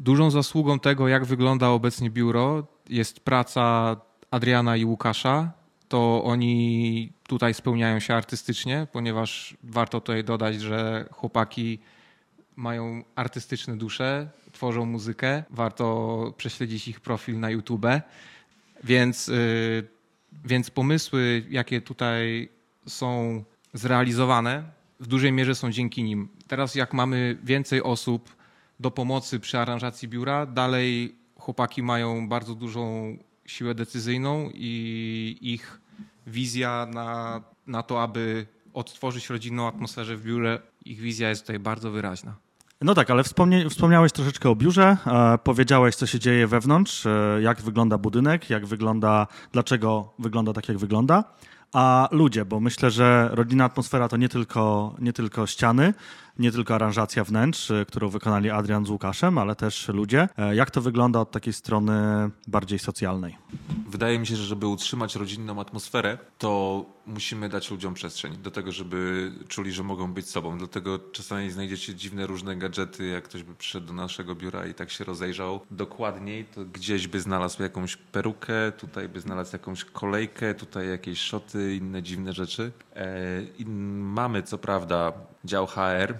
Dużą 0.00 0.30
zasługą 0.30 0.78
tego, 0.78 1.08
jak 1.08 1.24
wygląda 1.24 1.68
obecnie 1.68 2.10
biuro, 2.10 2.66
jest 2.88 3.20
praca 3.20 3.96
Adriana 4.30 4.76
i 4.76 4.84
Łukasza. 4.84 5.52
To 5.92 6.24
oni 6.24 7.12
tutaj 7.26 7.54
spełniają 7.54 8.00
się 8.00 8.14
artystycznie, 8.14 8.86
ponieważ 8.92 9.56
warto 9.62 10.00
tutaj 10.00 10.24
dodać, 10.24 10.60
że 10.60 11.08
chłopaki 11.12 11.78
mają 12.56 13.04
artystyczne 13.14 13.76
dusze, 13.76 14.30
tworzą 14.52 14.86
muzykę. 14.86 15.44
Warto 15.50 16.34
prześledzić 16.36 16.88
ich 16.88 17.00
profil 17.00 17.40
na 17.40 17.50
YouTube. 17.50 17.86
Więc, 18.84 19.28
yy, 19.28 19.88
więc 20.44 20.70
pomysły, 20.70 21.44
jakie 21.50 21.80
tutaj 21.80 22.48
są 22.86 23.44
zrealizowane, 23.74 24.64
w 25.00 25.06
dużej 25.06 25.32
mierze 25.32 25.54
są 25.54 25.70
dzięki 25.70 26.02
nim. 26.02 26.28
Teraz, 26.48 26.74
jak 26.74 26.94
mamy 26.94 27.38
więcej 27.42 27.82
osób 27.82 28.36
do 28.80 28.90
pomocy 28.90 29.40
przy 29.40 29.58
aranżacji 29.58 30.08
biura, 30.08 30.46
dalej 30.46 31.14
chłopaki 31.38 31.82
mają 31.82 32.28
bardzo 32.28 32.54
dużą 32.54 33.16
siłę 33.46 33.74
decyzyjną 33.74 34.50
i 34.54 35.38
ich 35.40 35.81
wizja 36.26 36.86
na, 36.94 37.40
na 37.66 37.82
to, 37.82 38.02
aby 38.02 38.46
odtworzyć 38.74 39.30
rodzinną 39.30 39.68
atmosferę 39.68 40.16
w 40.16 40.24
biurze, 40.24 40.62
ich 40.84 41.00
wizja 41.00 41.28
jest 41.28 41.42
tutaj 41.42 41.58
bardzo 41.58 41.90
wyraźna. 41.90 42.36
No 42.80 42.94
tak, 42.94 43.10
ale 43.10 43.22
wspomniałeś 43.68 44.12
troszeczkę 44.12 44.50
o 44.50 44.56
biurze, 44.56 44.96
e, 45.06 45.38
powiedziałeś, 45.38 45.94
co 45.94 46.06
się 46.06 46.18
dzieje 46.18 46.46
wewnątrz, 46.46 47.06
e, 47.06 47.38
jak 47.42 47.60
wygląda 47.60 47.98
budynek, 47.98 48.50
jak 48.50 48.66
wygląda, 48.66 49.26
dlaczego 49.52 50.12
wygląda 50.18 50.52
tak, 50.52 50.68
jak 50.68 50.78
wygląda. 50.78 51.24
A 51.72 52.08
ludzie, 52.10 52.44
bo 52.44 52.60
myślę, 52.60 52.90
że 52.90 53.28
rodzinna 53.32 53.64
atmosfera 53.64 54.08
to 54.08 54.16
nie 54.16 54.28
tylko, 54.28 54.94
nie 54.98 55.12
tylko 55.12 55.46
ściany, 55.46 55.94
nie 56.38 56.52
tylko 56.52 56.74
aranżacja 56.74 57.24
wnętrz, 57.24 57.70
y, 57.70 57.84
którą 57.88 58.08
wykonali 58.08 58.50
Adrian 58.50 58.86
z 58.86 58.90
Łukaszem, 58.90 59.38
ale 59.38 59.56
też 59.56 59.88
ludzie. 59.88 60.28
E, 60.38 60.54
jak 60.54 60.70
to 60.70 60.80
wygląda 60.80 61.20
od 61.20 61.30
takiej 61.30 61.52
strony 61.52 61.92
bardziej 62.46 62.78
socjalnej? 62.78 63.36
Wydaje 63.88 64.18
mi 64.18 64.26
się, 64.26 64.36
że 64.36 64.44
żeby 64.44 64.66
utrzymać 64.66 65.16
rodzinną 65.16 65.60
atmosferę, 65.60 66.18
to 66.38 66.84
musimy 67.06 67.48
dać 67.48 67.70
ludziom 67.70 67.94
przestrzeń 67.94 68.36
do 68.36 68.50
tego, 68.50 68.72
żeby 68.72 69.32
czuli, 69.48 69.72
że 69.72 69.82
mogą 69.82 70.12
być 70.12 70.28
sobą. 70.28 70.58
Dlatego 70.58 70.98
czasami 71.12 71.50
znajdziecie 71.50 71.94
dziwne 71.94 72.26
różne 72.26 72.56
gadżety, 72.56 73.06
jak 73.06 73.24
ktoś 73.24 73.42
by 73.42 73.54
przyszedł 73.54 73.86
do 73.86 73.92
naszego 73.92 74.34
biura 74.34 74.66
i 74.66 74.74
tak 74.74 74.90
się 74.90 75.04
rozejrzał 75.04 75.60
dokładniej, 75.70 76.44
to 76.44 76.64
gdzieś 76.64 77.08
by 77.08 77.20
znalazł 77.20 77.62
jakąś 77.62 77.96
perukę, 77.96 78.72
tutaj 78.72 79.08
by 79.08 79.20
znalazł 79.20 79.50
jakąś 79.52 79.84
kolejkę, 79.84 80.54
tutaj 80.54 80.88
jakieś 80.88 81.18
szoty, 81.18 81.76
inne 81.76 82.02
dziwne 82.02 82.32
rzeczy. 82.32 82.72
E, 82.96 83.42
mamy 83.66 84.42
co 84.42 84.58
prawda 84.58 85.12
dział 85.44 85.66
HR, 85.66 86.14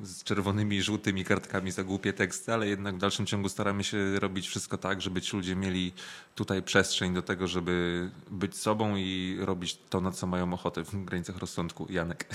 z 0.00 0.24
czerwonymi 0.24 0.76
i 0.76 0.82
żółtymi 0.82 1.24
kartkami 1.24 1.70
za 1.70 1.84
głupie 1.84 2.12
teksty, 2.12 2.54
ale 2.54 2.68
jednak 2.68 2.94
w 2.94 2.98
dalszym 2.98 3.26
ciągu 3.26 3.48
staramy 3.48 3.84
się 3.84 4.20
robić 4.20 4.48
wszystko 4.48 4.78
tak, 4.78 5.02
żeby 5.02 5.20
ci 5.20 5.36
ludzie 5.36 5.56
mieli 5.56 5.92
tutaj 6.34 6.62
przestrzeń 6.62 7.14
do 7.14 7.22
tego, 7.22 7.46
żeby 7.46 8.10
być 8.30 8.56
sobą 8.56 8.96
i 8.96 9.38
robić 9.40 9.78
to, 9.90 10.00
na 10.00 10.10
co 10.10 10.26
mają 10.26 10.52
ochotę 10.52 10.84
w 10.84 11.04
granicach 11.04 11.36
rozsądku. 11.38 11.86
Janek. 11.90 12.28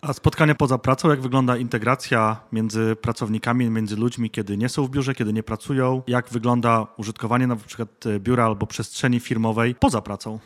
A 0.00 0.12
spotkania 0.12 0.54
poza 0.54 0.78
pracą, 0.78 1.10
jak 1.10 1.20
wygląda 1.20 1.56
integracja 1.56 2.40
między 2.52 2.96
pracownikami, 2.96 3.70
między 3.70 3.96
ludźmi, 3.96 4.30
kiedy 4.30 4.56
nie 4.56 4.68
są 4.68 4.84
w 4.84 4.90
biurze, 4.90 5.14
kiedy 5.14 5.32
nie 5.32 5.42
pracują? 5.42 6.02
Jak 6.06 6.28
wygląda 6.28 6.86
użytkowanie 6.96 7.46
na 7.46 7.56
przykład 7.56 8.04
biura 8.18 8.44
albo 8.44 8.66
przestrzeni 8.66 9.20
firmowej 9.20 9.74
poza 9.74 10.02
pracą? 10.02 10.38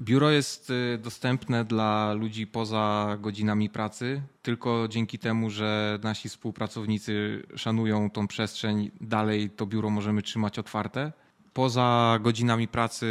Biuro 0.00 0.30
jest 0.30 0.70
y, 0.70 0.98
dostępne 1.02 1.64
dla 1.64 2.12
ludzi 2.12 2.46
poza 2.46 3.16
godzinami 3.20 3.70
pracy, 3.70 4.22
tylko 4.42 4.88
dzięki 4.88 5.18
temu, 5.18 5.50
że 5.50 5.98
nasi 6.02 6.28
współpracownicy 6.28 7.42
szanują 7.56 8.10
tą 8.10 8.28
przestrzeń, 8.28 8.90
dalej 9.00 9.50
to 9.50 9.66
biuro 9.66 9.90
możemy 9.90 10.22
trzymać 10.22 10.58
otwarte. 10.58 11.12
Poza 11.52 12.18
godzinami 12.22 12.68
pracy 12.68 13.06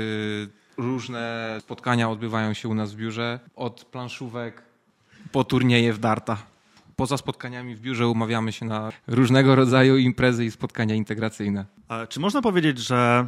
różne 0.77 1.57
spotkania 1.59 2.09
odbywają 2.09 2.53
się 2.53 2.69
u 2.69 2.73
nas 2.73 2.93
w 2.93 2.97
biurze, 2.97 3.39
od 3.55 3.85
planszówek 3.85 4.63
po 5.31 5.43
turnieje 5.43 5.93
w 5.93 5.99
darta. 5.99 6.37
Poza 6.95 7.17
spotkaniami 7.17 7.75
w 7.75 7.81
biurze 7.81 8.07
umawiamy 8.07 8.51
się 8.51 8.65
na 8.65 8.91
różnego 9.07 9.55
rodzaju 9.55 9.97
imprezy 9.97 10.45
i 10.45 10.51
spotkania 10.51 10.95
integracyjne. 10.95 11.65
Czy 12.09 12.19
można 12.19 12.41
powiedzieć, 12.41 12.79
że 12.79 13.27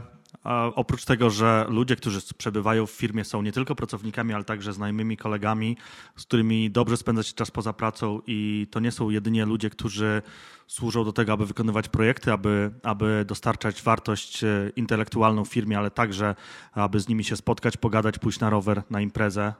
oprócz 0.75 1.05
tego, 1.05 1.29
że 1.29 1.65
ludzie, 1.69 1.95
którzy 1.95 2.19
przebywają 2.37 2.85
w 2.85 2.91
firmie 2.91 3.23
są 3.23 3.41
nie 3.41 3.51
tylko 3.51 3.75
pracownikami, 3.75 4.33
ale 4.33 4.43
także 4.43 4.73
znajomymi 4.73 5.17
kolegami, 5.17 5.77
z 6.15 6.23
którymi 6.23 6.71
dobrze 6.71 6.97
spędzać 6.97 7.33
czas 7.33 7.51
poza 7.51 7.73
pracą 7.73 8.21
i 8.27 8.67
to 8.71 8.79
nie 8.79 8.91
są 8.91 9.09
jedynie 9.09 9.45
ludzie, 9.45 9.69
którzy 9.69 10.21
służą 10.67 11.03
do 11.03 11.13
tego, 11.13 11.33
aby 11.33 11.45
wykonywać 11.45 11.89
projekty, 11.89 12.31
aby, 12.31 12.71
aby 12.83 13.25
dostarczać 13.27 13.81
wartość 13.81 14.43
e, 14.43 14.71
intelektualną 14.75 15.45
firmie, 15.45 15.77
ale 15.77 15.91
także, 15.91 16.35
aby 16.73 16.99
z 16.99 17.07
nimi 17.07 17.23
się 17.23 17.35
spotkać, 17.35 17.77
pogadać, 17.77 18.19
pójść 18.19 18.39
na 18.39 18.49
rower, 18.49 18.83
na 18.89 19.01
imprezę, 19.01 19.53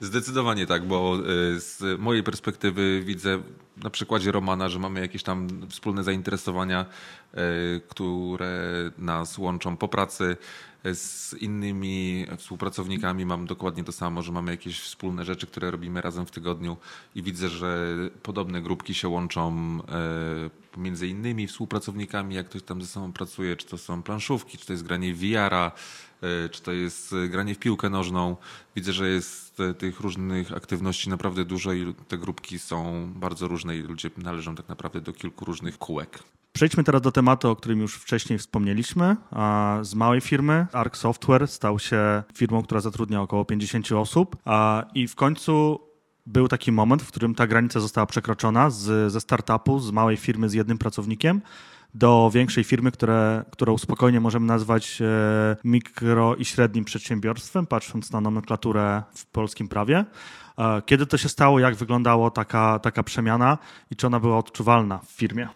Zdecydowanie 0.00 0.66
tak, 0.66 0.86
bo 0.86 1.18
e, 1.18 1.60
z 1.60 2.00
mojej 2.00 2.22
perspektywy 2.22 3.02
widzę 3.04 3.42
na 3.76 3.90
przykładzie 3.90 4.32
Romana, 4.32 4.68
że 4.68 4.78
mamy 4.78 5.00
jakieś 5.00 5.22
tam 5.22 5.48
wspólne 5.68 6.04
zainteresowania, 6.04 6.86
e, 7.34 7.42
które 7.88 8.90
nas 8.98 9.38
łączą 9.38 9.76
po 9.76 9.88
pracy. 9.88 10.36
Z 10.94 11.34
innymi 11.34 12.26
współpracownikami 12.36 13.26
mam 13.26 13.46
dokładnie 13.46 13.84
to 13.84 13.92
samo, 13.92 14.22
że 14.22 14.32
mamy 14.32 14.50
jakieś 14.50 14.80
wspólne 14.80 15.24
rzeczy, 15.24 15.46
które 15.46 15.70
robimy 15.70 16.00
razem 16.00 16.26
w 16.26 16.30
tygodniu 16.30 16.76
i 17.14 17.22
widzę, 17.22 17.48
że 17.48 17.96
podobne 18.22 18.62
grupki 18.62 18.94
się 18.94 19.08
łączą 19.08 19.78
e, 20.76 20.80
między 20.80 21.08
innymi 21.08 21.46
współpracownikami, 21.46 22.34
jak 22.34 22.48
ktoś 22.48 22.62
tam 22.62 22.82
ze 22.82 22.88
sobą 22.88 23.12
pracuje, 23.12 23.56
czy 23.56 23.66
to 23.66 23.78
są 23.78 24.02
planszówki, 24.02 24.58
czy 24.58 24.66
to 24.66 24.72
jest 24.72 24.86
granie 24.86 25.14
VR-a, 25.14 25.72
E, 25.72 25.72
czy 26.50 26.62
to 26.62 26.72
jest 26.72 27.12
e, 27.12 27.28
granie 27.28 27.54
w 27.54 27.58
piłkę 27.58 27.90
nożną. 27.90 28.36
Widzę, 28.76 28.92
że 28.92 29.08
jest 29.08 29.60
e, 29.60 29.74
tych 29.74 30.00
różnych 30.00 30.52
aktywności 30.52 31.10
naprawdę 31.10 31.44
dużo 31.44 31.72
i 31.72 31.94
te 32.08 32.18
grupki 32.18 32.58
są 32.58 33.08
bardzo 33.16 33.48
różne 33.48 33.76
i 33.76 33.82
ludzie 33.82 34.10
należą 34.16 34.54
tak 34.54 34.68
naprawdę 34.68 35.00
do 35.00 35.12
kilku 35.12 35.44
różnych 35.44 35.78
kółek. 35.78 36.22
Przejdźmy 36.52 36.84
teraz 36.84 37.02
do 37.02 37.12
tematu, 37.12 37.50
o 37.50 37.56
którym 37.56 37.80
już 37.80 37.94
wcześniej 37.94 38.38
wspomnieliśmy. 38.38 39.16
Z 39.82 39.94
małej 39.94 40.20
firmy 40.20 40.66
Arc 40.72 40.96
Software 40.96 41.48
stał 41.48 41.78
się 41.78 42.22
firmą, 42.34 42.62
która 42.62 42.80
zatrudnia 42.80 43.22
około 43.22 43.44
50 43.44 43.92
osób 43.92 44.36
i 44.94 45.08
w 45.08 45.14
końcu 45.14 45.80
był 46.26 46.48
taki 46.48 46.72
moment, 46.72 47.02
w 47.02 47.08
którym 47.08 47.34
ta 47.34 47.46
granica 47.46 47.80
została 47.80 48.06
przekroczona 48.06 48.70
z, 48.70 49.12
ze 49.12 49.20
startupu, 49.20 49.78
z 49.78 49.90
małej 49.90 50.16
firmy 50.16 50.48
z 50.48 50.52
jednym 50.52 50.78
pracownikiem 50.78 51.42
do 51.96 52.30
większej 52.34 52.64
firmy, 52.64 52.92
które, 52.92 53.44
którą 53.50 53.78
spokojnie 53.78 54.20
możemy 54.20 54.46
nazwać 54.46 55.02
e, 55.02 55.56
mikro 55.64 56.34
i 56.34 56.44
średnim 56.44 56.84
przedsiębiorstwem, 56.84 57.66
patrząc 57.66 58.12
na 58.12 58.20
nomenklaturę 58.20 59.02
w 59.14 59.26
polskim 59.26 59.68
prawie. 59.68 60.04
E, 60.58 60.82
kiedy 60.86 61.06
to 61.06 61.18
się 61.18 61.28
stało, 61.28 61.58
jak 61.58 61.74
wyglądała 61.74 62.30
taka, 62.30 62.78
taka 62.78 63.02
przemiana 63.02 63.58
i 63.90 63.96
czy 63.96 64.06
ona 64.06 64.20
była 64.20 64.38
odczuwalna 64.38 64.98
w 64.98 65.10
firmie? 65.10 65.48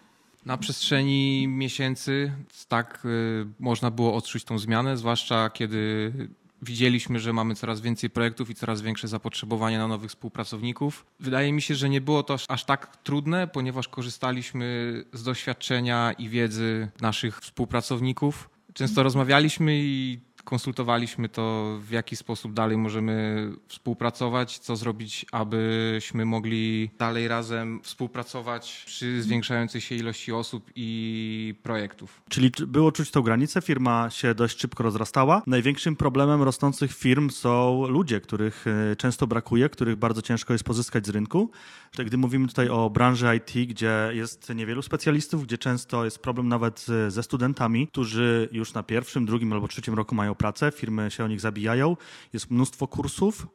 Na 0.45 0.57
przestrzeni 0.57 1.47
miesięcy 1.47 2.31
tak 2.67 3.05
y, 3.05 3.45
można 3.59 3.91
było 3.91 4.15
odczuć 4.15 4.43
tą 4.43 4.59
zmianę, 4.59 4.97
zwłaszcza 4.97 5.49
kiedy 5.49 6.13
widzieliśmy, 6.61 7.19
że 7.19 7.33
mamy 7.33 7.55
coraz 7.55 7.81
więcej 7.81 8.09
projektów 8.09 8.49
i 8.49 8.55
coraz 8.55 8.81
większe 8.81 9.07
zapotrzebowanie 9.07 9.77
na 9.77 9.87
nowych 9.87 10.09
współpracowników. 10.09 11.05
Wydaje 11.19 11.53
mi 11.53 11.61
się, 11.61 11.75
że 11.75 11.89
nie 11.89 12.01
było 12.01 12.23
to 12.23 12.37
aż 12.47 12.65
tak 12.65 12.97
trudne, 12.97 13.47
ponieważ 13.47 13.87
korzystaliśmy 13.87 14.93
z 15.13 15.23
doświadczenia 15.23 16.13
i 16.17 16.29
wiedzy 16.29 16.87
naszych 17.01 17.39
współpracowników. 17.39 18.49
Często 18.73 19.03
rozmawialiśmy 19.03 19.79
i 19.83 20.19
konsultowaliśmy 20.51 21.29
to, 21.29 21.77
w 21.81 21.91
jaki 21.91 22.15
sposób 22.15 22.53
dalej 22.53 22.77
możemy 22.77 23.47
współpracować, 23.67 24.59
co 24.59 24.75
zrobić, 24.75 25.25
abyśmy 25.31 26.25
mogli 26.25 26.89
dalej 26.99 27.27
razem 27.27 27.79
współpracować 27.83 28.83
przy 28.85 29.21
zwiększającej 29.23 29.81
się 29.81 29.95
ilości 29.95 30.31
osób 30.31 30.71
i 30.75 31.55
projektów. 31.63 32.21
Czyli 32.29 32.51
było 32.67 32.91
czuć 32.91 33.11
tą 33.11 33.21
granicę, 33.21 33.61
firma 33.61 34.09
się 34.09 34.35
dość 34.35 34.59
szybko 34.59 34.83
rozrastała. 34.83 35.41
Największym 35.47 35.95
problemem 35.95 36.41
rosnących 36.41 36.93
firm 36.93 37.29
są 37.29 37.87
ludzie, 37.87 38.21
których 38.21 38.65
e, 38.67 38.95
często 38.95 39.27
brakuje, 39.27 39.69
których 39.69 39.95
bardzo 39.95 40.21
ciężko 40.21 40.53
jest 40.53 40.63
pozyskać 40.63 41.07
z 41.07 41.09
rynku. 41.09 41.51
Gdy 42.05 42.17
mówimy 42.17 42.47
tutaj 42.47 42.69
o 42.69 42.89
branży 42.89 43.27
IT, 43.37 43.69
gdzie 43.69 44.09
jest 44.13 44.49
niewielu 44.55 44.81
specjalistów, 44.81 45.43
gdzie 45.43 45.57
często 45.57 46.05
jest 46.05 46.19
problem 46.19 46.47
nawet 46.47 46.85
ze 47.07 47.23
studentami, 47.23 47.87
którzy 47.87 48.49
już 48.51 48.73
na 48.73 48.83
pierwszym, 48.83 49.25
drugim 49.25 49.53
albo 49.53 49.67
trzecim 49.67 49.93
roku 49.93 50.15
mają 50.15 50.35
pracę, 50.41 50.71
firmy 50.71 51.11
się 51.11 51.23
o 51.23 51.27
nich 51.27 51.41
zabijają. 51.41 51.97
Jest 52.33 52.51
mnóstwo 52.51 52.87
kursów, 52.87 53.47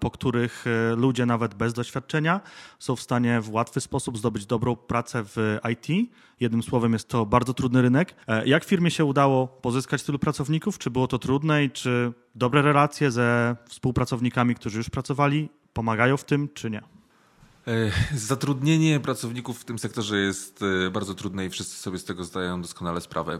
po 0.00 0.10
których 0.10 0.64
e, 0.66 0.96
ludzie 0.96 1.26
nawet 1.26 1.54
bez 1.54 1.72
doświadczenia 1.72 2.40
są 2.78 2.96
w 2.96 3.00
stanie 3.00 3.40
w 3.40 3.50
łatwy 3.50 3.80
sposób 3.80 4.18
zdobyć 4.18 4.46
dobrą 4.46 4.76
pracę 4.76 5.24
w 5.24 5.58
IT. 5.72 6.10
Jednym 6.40 6.62
słowem 6.62 6.92
jest 6.92 7.08
to 7.08 7.26
bardzo 7.26 7.54
trudny 7.54 7.82
rynek. 7.82 8.14
E, 8.26 8.46
jak 8.46 8.64
firmie 8.64 8.90
się 8.90 9.04
udało 9.04 9.46
pozyskać 9.48 10.02
tylu 10.02 10.18
pracowników? 10.18 10.78
Czy 10.78 10.90
było 10.90 11.06
to 11.06 11.18
trudne 11.18 11.64
i 11.64 11.70
czy 11.70 12.12
dobre 12.34 12.62
relacje 12.62 13.10
ze 13.10 13.56
współpracownikami, 13.68 14.54
którzy 14.54 14.78
już 14.78 14.90
pracowali, 14.90 15.48
pomagają 15.72 16.16
w 16.16 16.24
tym, 16.24 16.48
czy 16.54 16.70
nie? 16.70 16.78
E, 16.78 17.90
zatrudnienie 18.14 19.00
pracowników 19.00 19.60
w 19.60 19.64
tym 19.64 19.78
sektorze 19.78 20.18
jest 20.18 20.64
bardzo 20.92 21.14
trudne 21.14 21.46
i 21.46 21.50
wszyscy 21.50 21.76
sobie 21.76 21.98
z 21.98 22.04
tego 22.04 22.24
zdają 22.24 22.62
doskonale 22.62 23.00
sprawę. 23.00 23.38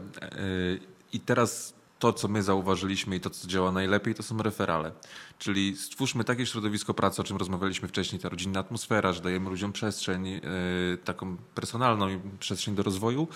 I 1.13 1.21
teraz 1.21 1.80
to, 2.01 2.13
co 2.13 2.29
my 2.29 2.43
zauważyliśmy 2.43 3.17
i 3.17 3.21
to, 3.21 3.31
co 3.31 3.49
działa 3.49 3.73
najlepiej, 3.73 4.15
to 4.15 4.23
są 4.23 4.39
referale. 4.39 4.93
Czyli 5.39 5.77
stwórzmy 5.77 6.25
takie 6.25 6.47
środowisko 6.47 6.95
pracy, 6.95 7.23
o 7.23 7.25
czym 7.25 7.37
rozmawialiśmy 7.37 7.89
wcześniej, 7.89 8.21
ta 8.21 8.29
rodzinna 8.29 8.61
atmosfera, 8.61 9.13
że 9.13 9.23
dajemy 9.23 9.51
ludziom 9.51 9.73
przestrzeń, 9.73 10.41
taką 11.05 11.37
personalną 11.55 12.07
przestrzeń 12.39 12.75
do 12.75 12.83
rozwoju 12.83 13.29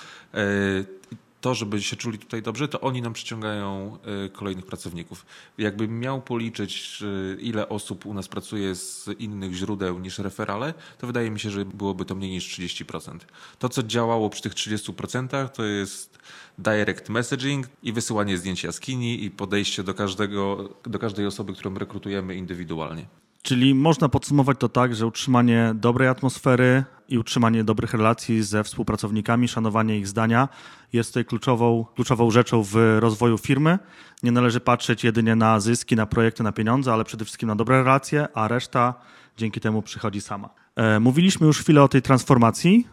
to, 1.45 1.55
żeby 1.55 1.83
się 1.83 1.97
czuli 1.97 2.19
tutaj 2.19 2.43
dobrze, 2.43 2.69
to 2.69 2.81
oni 2.81 3.03
nam 3.03 3.13
przyciągają 3.13 3.99
e, 4.25 4.29
kolejnych 4.29 4.67
pracowników. 4.67 5.27
Jakbym 5.59 6.01
miał 6.01 6.23
policzyć, 6.23 7.03
ile 7.39 7.69
osób 7.69 8.07
u 8.07 8.15
nas 8.15 8.29
pracuje 8.29 8.75
z 8.75 9.11
innych 9.19 9.55
źródeł 9.55 9.99
niż 9.99 10.19
referale, 10.19 10.75
to 10.99 11.07
wydaje 11.07 11.31
mi 11.31 11.41
się, 11.41 11.51
że 11.51 11.65
byłoby 11.65 12.05
to 12.05 12.15
mniej 12.15 12.31
niż 12.31 12.59
30%. 12.59 13.19
To, 13.59 13.69
co 13.69 13.83
działało 13.83 14.31
przy 14.31 14.43
tych 14.43 14.55
30%, 14.55 15.49
to 15.49 15.65
jest 15.65 16.19
direct 16.59 17.09
messaging 17.09 17.67
i 17.83 17.93
wysyłanie 17.93 18.39
zdjęć 18.39 18.65
jaskini 18.65 19.25
i 19.25 19.31
podejście 19.31 19.83
do, 19.83 19.95
każdego, 19.95 20.69
do 20.85 20.99
każdej 20.99 21.27
osoby, 21.27 21.53
którą 21.53 21.75
rekrutujemy 21.75 22.35
indywidualnie. 22.35 23.24
Czyli 23.45 23.75
można 23.75 24.09
podsumować 24.09 24.59
to 24.59 24.69
tak, 24.69 24.95
że 24.95 25.07
utrzymanie 25.07 25.73
dobrej 25.75 26.09
atmosfery 26.09 26.85
i 27.09 27.19
utrzymanie 27.19 27.65
dobrych 27.65 27.93
relacji 27.93 28.43
ze 28.43 28.65
współpracownikami, 28.65 29.49
szanowanie 29.49 29.99
ich 29.99 30.09
zdania 30.09 30.49
jest 30.93 31.11
tutaj 31.11 31.25
kluczową, 31.25 31.85
kluczową 31.95 32.31
rzeczą 32.31 32.63
w 32.63 32.75
rozwoju 32.99 33.39
firmy. 33.39 33.79
Nie 34.23 34.33
należy 34.33 34.61
patrzeć 34.61 35.05
jedynie 35.05 35.37
na 35.37 35.61
zyski, 35.61 35.97
na 35.97 36.07
projekty, 36.07 36.43
na 36.43 36.53
pieniądze, 36.53 36.93
ale 36.93 37.05
przede 37.05 37.25
wszystkim 37.25 37.47
na 37.47 37.57
dobre 37.57 37.83
relacje, 37.83 38.29
a 38.35 38.49
reszta 38.49 38.95
dzięki 39.37 39.61
temu 39.61 39.83
przychodzi 39.83 40.21
sama. 40.21 40.49
E, 40.77 41.01
mówiliśmy 41.01 41.47
już 41.47 41.59
chwilę 41.59 41.83
o 41.83 41.89
tej 41.89 42.03
transformacji. 42.03 42.87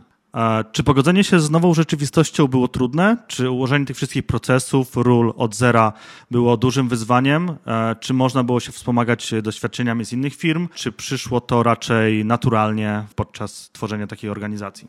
Czy 0.72 0.84
pogodzenie 0.84 1.24
się 1.24 1.40
z 1.40 1.50
nową 1.50 1.74
rzeczywistością 1.74 2.48
było 2.48 2.68
trudne? 2.68 3.18
Czy 3.28 3.50
ułożenie 3.50 3.86
tych 3.86 3.98
wszystkich 3.98 4.26
procesów, 4.26 4.96
ról 4.96 5.34
od 5.38 5.56
zera 5.56 5.94
było 6.32 6.58
dużym 6.58 6.90
wyzwaniem? 6.90 7.58
Czy 8.00 8.14
można 8.14 8.44
było 8.44 8.60
się 8.60 8.72
wspomagać 8.72 9.34
doświadczeniami 9.44 10.06
z 10.06 10.14
innych 10.14 10.36
firm? 10.36 10.68
Czy 10.74 10.92
przyszło 10.92 11.42
to 11.42 11.64
raczej 11.64 12.26
naturalnie 12.26 13.06
podczas 13.16 13.70
tworzenia 13.74 14.08
takiej 14.08 14.30
organizacji? 14.30 14.88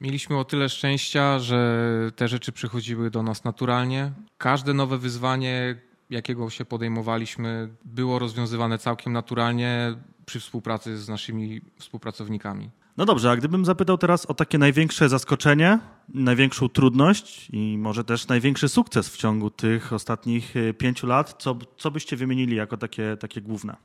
Mieliśmy 0.00 0.38
o 0.38 0.44
tyle 0.44 0.68
szczęścia, 0.68 1.38
że 1.38 1.90
te 2.16 2.28
rzeczy 2.28 2.52
przychodziły 2.52 3.10
do 3.10 3.22
nas 3.22 3.44
naturalnie. 3.44 4.12
Każde 4.38 4.74
nowe 4.74 4.98
wyzwanie, 4.98 5.80
jakiego 6.10 6.50
się 6.50 6.64
podejmowaliśmy, 6.64 7.68
było 7.84 8.18
rozwiązywane 8.18 8.78
całkiem 8.78 9.12
naturalnie 9.12 9.94
przy 10.26 10.40
współpracy 10.40 10.98
z 10.98 11.08
naszymi 11.08 11.60
współpracownikami. 11.78 12.70
No 12.96 13.04
dobrze, 13.04 13.30
a 13.30 13.36
gdybym 13.36 13.64
zapytał 13.64 13.98
teraz 13.98 14.26
o 14.26 14.34
takie 14.34 14.58
największe 14.58 15.08
zaskoczenie, 15.08 15.78
największą 16.08 16.68
trudność 16.68 17.48
i 17.52 17.78
może 17.78 18.04
też 18.04 18.28
największy 18.28 18.68
sukces 18.68 19.08
w 19.08 19.16
ciągu 19.16 19.50
tych 19.50 19.92
ostatnich 19.92 20.56
e, 20.56 20.74
pięciu 20.74 21.06
lat, 21.06 21.34
co, 21.38 21.58
co 21.76 21.90
byście 21.90 22.16
wymienili 22.16 22.56
jako 22.56 22.76
takie, 22.76 23.16
takie 23.16 23.40
główne? 23.40 23.76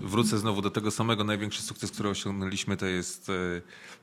Wrócę 0.00 0.38
znowu 0.38 0.62
do 0.62 0.70
tego 0.70 0.90
samego. 0.90 1.24
Największy 1.24 1.62
sukces, 1.62 1.90
który 1.90 2.08
osiągnęliśmy, 2.08 2.76
to 2.76 2.86
jest 2.86 3.28
e, 3.28 3.32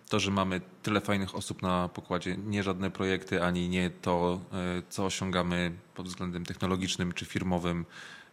to, 0.09 0.19
że 0.19 0.31
mamy 0.31 0.61
tyle 0.83 1.01
fajnych 1.01 1.35
osób 1.35 1.61
na 1.61 1.89
pokładzie. 1.89 2.37
Nie 2.37 2.63
żadne 2.63 2.91
projekty, 2.91 3.43
ani 3.43 3.69
nie 3.69 3.89
to, 3.89 4.39
e, 4.53 4.81
co 4.89 5.05
osiągamy 5.05 5.71
pod 5.95 6.07
względem 6.07 6.45
technologicznym 6.45 7.11
czy 7.11 7.25
firmowym, 7.25 7.85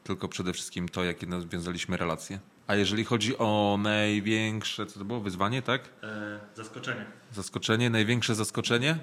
tylko 0.04 0.28
przede 0.28 0.52
wszystkim 0.52 0.88
to, 0.88 1.04
jakie 1.04 1.26
nawiązaliśmy 1.26 1.96
relacje. 1.96 2.38
A 2.70 2.74
jeżeli 2.74 3.04
chodzi 3.04 3.38
o 3.38 3.78
największe, 3.82 4.86
co 4.86 4.98
to 4.98 5.04
było, 5.04 5.20
wyzwanie, 5.20 5.62
tak? 5.62 5.82
E, 6.02 6.40
zaskoczenie. 6.54 7.04
Zaskoczenie, 7.32 7.90
największe 7.90 8.34
zaskoczenie? 8.34 8.98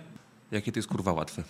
Jakie 0.51 0.71
to 0.71 0.79
jest 0.79 0.89
kurwa 0.89 1.13
łatwe. 1.13 1.43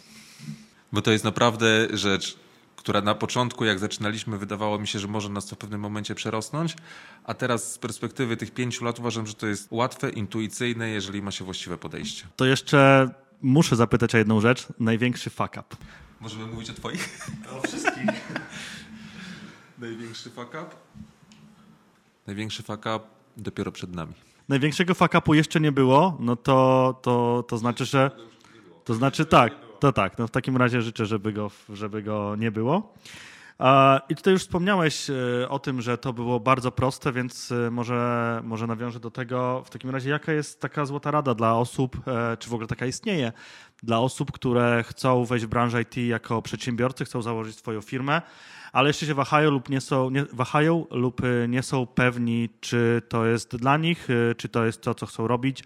Bo 0.92 1.02
to 1.02 1.12
jest 1.12 1.24
naprawdę 1.24 1.88
rzecz, 1.94 2.38
która 2.76 3.02
na 3.02 3.16
początku, 3.16 3.66
jak 3.66 3.80
zaczynaliśmy, 3.80 4.38
wydawało 4.38 4.80
mi 4.80 4.88
się, 4.88 5.00
że 5.00 5.08
może 5.08 5.30
nas 5.30 5.46
to 5.46 5.56
w 5.56 5.58
pewnym 5.58 5.82
momencie 5.82 6.16
przerosnąć, 6.16 6.76
a 7.24 7.34
teraz 7.34 7.74
z 7.74 7.78
perspektywy 7.78 8.38
tych 8.38 8.52
pięciu 8.52 8.86
lat 8.86 9.00
uważam, 9.00 9.28
że 9.28 9.34
to 9.34 9.48
jest 9.48 9.68
łatwe, 9.72 10.10
intuicyjne, 10.10 10.90
jeżeli 10.90 11.22
ma 11.22 11.32
się 11.32 11.46
właściwe 11.46 11.78
podejście. 11.78 12.28
To 12.36 12.46
jeszcze 12.46 13.10
muszę 13.42 13.76
zapytać 13.76 14.16
o 14.16 14.18
jedną 14.18 14.42
rzecz. 14.42 14.68
Największy 14.80 15.30
fuck 15.30 15.52
up. 15.52 15.76
Możemy 16.20 16.46
mówić 16.46 16.70
o 16.70 16.74
twoich? 16.74 17.28
O 17.52 17.68
wszystkich. 17.68 18.06
Największy 19.80 20.30
fuck 20.30 20.50
up? 20.50 20.76
Największy 22.28 22.64
fuck 22.64 22.80
up 22.80 23.00
dopiero 23.38 23.72
przed 23.72 23.96
nami. 23.96 24.14
Największego 24.50 24.94
fuck 24.94 25.16
upu 25.16 25.34
jeszcze 25.34 25.60
nie 25.60 25.72
było, 25.72 26.18
no 26.20 26.36
to, 26.36 27.00
to, 27.02 27.44
to 27.48 27.58
znaczy, 27.58 27.86
że... 27.86 28.12
To 28.86 28.94
znaczy 28.94 29.26
tak, 29.26 29.54
to 29.80 29.92
tak. 29.92 30.18
No 30.18 30.28
w 30.28 30.32
takim 30.32 30.58
razie 30.58 30.82
życzę, 30.82 31.06
żeby 31.06 31.34
go, 31.34 31.52
żeby 31.70 32.04
go 32.04 32.36
nie 32.36 32.52
było. 32.52 32.94
I 34.10 34.16
tutaj 34.16 34.34
już 34.34 34.42
wspomniałeś 34.42 35.10
e, 35.10 35.50
o 35.50 35.60
tym, 35.60 35.82
że 35.82 35.98
to 35.98 36.14
było 36.14 36.40
bardzo 36.40 36.72
proste, 36.72 37.12
więc 37.12 37.52
e, 37.52 37.72
może, 37.72 38.42
może 38.44 38.68
nawiążę 38.68 39.00
do 39.00 39.12
tego. 39.12 39.64
W 39.66 39.70
takim 39.70 39.90
razie, 39.90 40.10
jaka 40.10 40.34
jest 40.34 40.62
taka 40.62 40.86
złota 40.86 41.12
rada 41.12 41.36
dla 41.36 41.56
osób, 41.56 42.08
e, 42.08 42.38
czy 42.38 42.50
w 42.50 42.54
ogóle 42.54 42.68
taka 42.68 42.86
istnieje, 42.86 43.32
dla 43.84 44.00
osób, 44.00 44.32
które 44.32 44.84
chcą 44.88 45.26
wejść 45.26 45.46
w 45.46 45.50
branżę 45.50 45.82
IT 45.82 45.98
jako 45.98 46.42
przedsiębiorcy, 46.42 47.06
chcą 47.06 47.22
założyć 47.22 47.58
swoją 47.58 47.82
firmę, 47.82 48.22
ale 48.72 48.90
jeszcze 48.90 49.06
się 49.06 49.14
wahają 49.14 49.52
lub 49.52 49.70
nie 49.70 49.82
są, 49.82 50.10
nie, 50.10 50.26
wahają 50.34 50.86
lub 50.92 51.22
nie 51.48 51.64
są 51.64 51.86
pewni, 51.86 52.50
czy 52.60 53.02
to 53.10 53.26
jest 53.26 53.56
dla 53.56 53.78
nich, 53.78 54.08
czy 54.38 54.50
to 54.50 54.66
jest 54.66 54.82
to, 54.82 54.96
co 54.96 55.06
chcą 55.06 55.28
robić, 55.28 55.64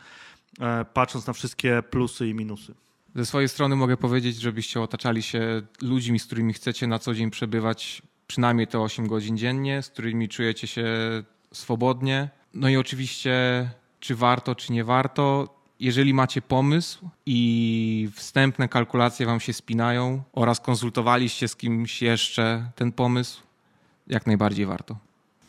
patrząc 0.93 1.27
na 1.27 1.33
wszystkie 1.33 1.83
plusy 1.89 2.27
i 2.27 2.33
minusy. 2.33 2.73
Ze 3.15 3.25
swojej 3.25 3.49
strony 3.49 3.75
mogę 3.75 3.97
powiedzieć, 3.97 4.35
żebyście 4.35 4.81
otaczali 4.81 5.21
się 5.21 5.61
ludźmi, 5.81 6.19
z 6.19 6.25
którymi 6.25 6.53
chcecie 6.53 6.87
na 6.87 6.99
co 6.99 7.13
dzień 7.13 7.31
przebywać 7.31 8.01
przynajmniej 8.27 8.67
te 8.67 8.79
8 8.79 9.07
godzin 9.07 9.37
dziennie, 9.37 9.81
z 9.81 9.89
którymi 9.89 10.29
czujecie 10.29 10.67
się 10.67 10.85
swobodnie. 11.53 12.29
No 12.53 12.69
i 12.69 12.77
oczywiście, 12.77 13.69
czy 13.99 14.15
warto, 14.15 14.55
czy 14.55 14.73
nie 14.73 14.83
warto, 14.83 15.55
jeżeli 15.79 16.13
macie 16.13 16.41
pomysł 16.41 17.09
i 17.25 18.09
wstępne 18.15 18.67
kalkulacje 18.67 19.25
wam 19.25 19.39
się 19.39 19.53
spinają 19.53 20.23
oraz 20.33 20.59
konsultowaliście 20.59 21.47
z 21.47 21.55
kimś 21.55 22.01
jeszcze 22.01 22.71
ten 22.75 22.91
pomysł, 22.91 23.41
jak 24.07 24.27
najbardziej 24.27 24.65
warto. 24.65 24.97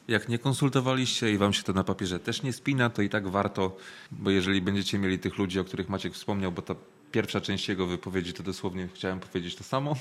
Jak 0.08 0.28
nie 0.28 0.38
konsultowaliście 0.38 1.32
i 1.32 1.38
wam 1.38 1.52
się 1.52 1.62
to 1.62 1.72
na 1.72 1.84
papierze 1.84 2.20
też 2.20 2.42
nie 2.42 2.52
spina, 2.52 2.90
to 2.90 3.02
i 3.02 3.08
tak 3.08 3.28
warto, 3.28 3.76
bo 4.12 4.30
jeżeli 4.30 4.62
będziecie 4.62 4.98
mieli 4.98 5.18
tych 5.18 5.38
ludzi, 5.38 5.60
o 5.60 5.64
których 5.64 5.88
Maciek 5.88 6.14
wspomniał, 6.14 6.52
bo 6.52 6.62
ta 6.62 6.74
pierwsza 7.12 7.40
część 7.40 7.68
jego 7.68 7.86
wypowiedzi 7.86 8.32
to 8.32 8.42
dosłownie 8.42 8.88
chciałem 8.94 9.20
powiedzieć 9.20 9.56
to 9.56 9.64
samo, 9.64 9.96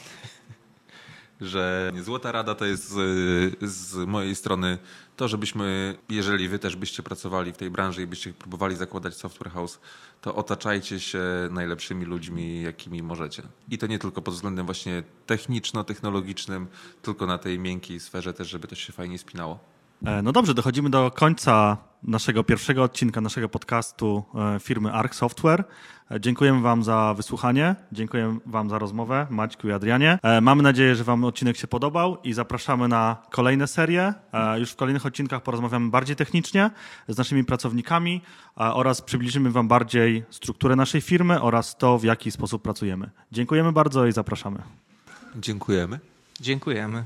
że 1.41 1.91
złota 2.01 2.31
rada 2.31 2.55
to 2.55 2.65
jest 2.65 2.89
z, 2.89 2.99
z, 3.61 3.95
mojej 3.95 4.35
strony 4.35 4.77
to, 5.15 5.27
żebyśmy, 5.27 5.97
jeżeli 6.09 6.47
wy 6.47 6.59
też 6.59 6.75
byście 6.75 7.03
pracowali 7.03 7.53
w 7.53 7.57
tej 7.57 7.69
branży 7.69 8.01
i 8.01 8.07
byście 8.07 8.33
próbowali 8.33 8.75
zakładać 8.75 9.15
software 9.15 9.51
house, 9.51 9.79
to 10.21 10.35
otaczajcie 10.35 10.99
się 10.99 11.23
najlepszymi 11.51 12.05
ludźmi, 12.05 12.61
jakimi 12.61 13.03
możecie. 13.03 13.43
I 13.69 13.77
to 13.77 13.87
nie 13.87 13.99
tylko 13.99 14.21
pod 14.21 14.33
względem 14.33 14.65
właśnie 14.65 15.03
techniczno-technologicznym, 15.25 16.67
tylko 17.01 17.25
na 17.25 17.37
tej 17.37 17.59
miękkiej 17.59 17.99
sferze 17.99 18.33
też, 18.33 18.49
żeby 18.49 18.67
to 18.67 18.75
się 18.75 18.93
fajnie 18.93 19.17
spinało. 19.17 19.70
E, 20.05 20.21
no 20.21 20.31
dobrze, 20.31 20.53
dochodzimy 20.53 20.89
do 20.89 21.11
końca 21.11 21.77
naszego 22.03 22.43
pierwszego 22.43 22.83
odcinka 22.83 23.21
naszego 23.21 23.49
podcastu 23.49 24.23
e, 24.55 24.59
firmy 24.59 24.91
Arc 24.91 25.15
Software. 25.15 25.63
E, 26.11 26.19
dziękujemy 26.19 26.61
Wam 26.61 26.83
za 26.83 27.13
wysłuchanie, 27.17 27.75
dziękuję 27.91 28.37
Wam 28.45 28.69
za 28.69 28.79
rozmowę, 28.79 29.27
Maćku 29.29 29.67
i 29.67 29.71
Adrianie. 29.71 30.19
Mamy 30.41 30.63
nadzieję, 30.63 30.95
że 30.95 31.03
Wam 31.03 31.23
odcinek 31.23 31.57
się 31.57 31.67
podobał 31.67 32.17
i 32.23 32.33
zapraszamy 32.33 32.87
na 32.87 33.17
kolejne 33.29 33.67
serie. 33.67 34.13
Już 34.57 34.71
w 34.71 34.75
kolejnych 34.75 35.05
odcinkach 35.05 35.43
porozmawiamy 35.43 35.89
bardziej 35.89 36.15
technicznie 36.15 36.71
z 37.07 37.17
naszymi 37.17 37.43
pracownikami 37.43 38.21
oraz 38.55 39.01
przybliżymy 39.01 39.51
Wam 39.51 39.67
bardziej 39.67 40.23
strukturę 40.29 40.75
naszej 40.75 41.01
firmy 41.01 41.41
oraz 41.41 41.77
to, 41.77 41.97
w 41.97 42.03
jaki 42.03 42.31
sposób 42.31 42.61
pracujemy. 42.61 43.09
Dziękujemy 43.31 43.71
bardzo 43.71 44.05
i 44.05 44.11
zapraszamy. 44.11 44.61
Dziękujemy. 45.35 45.99
Dziękujemy. 46.39 47.05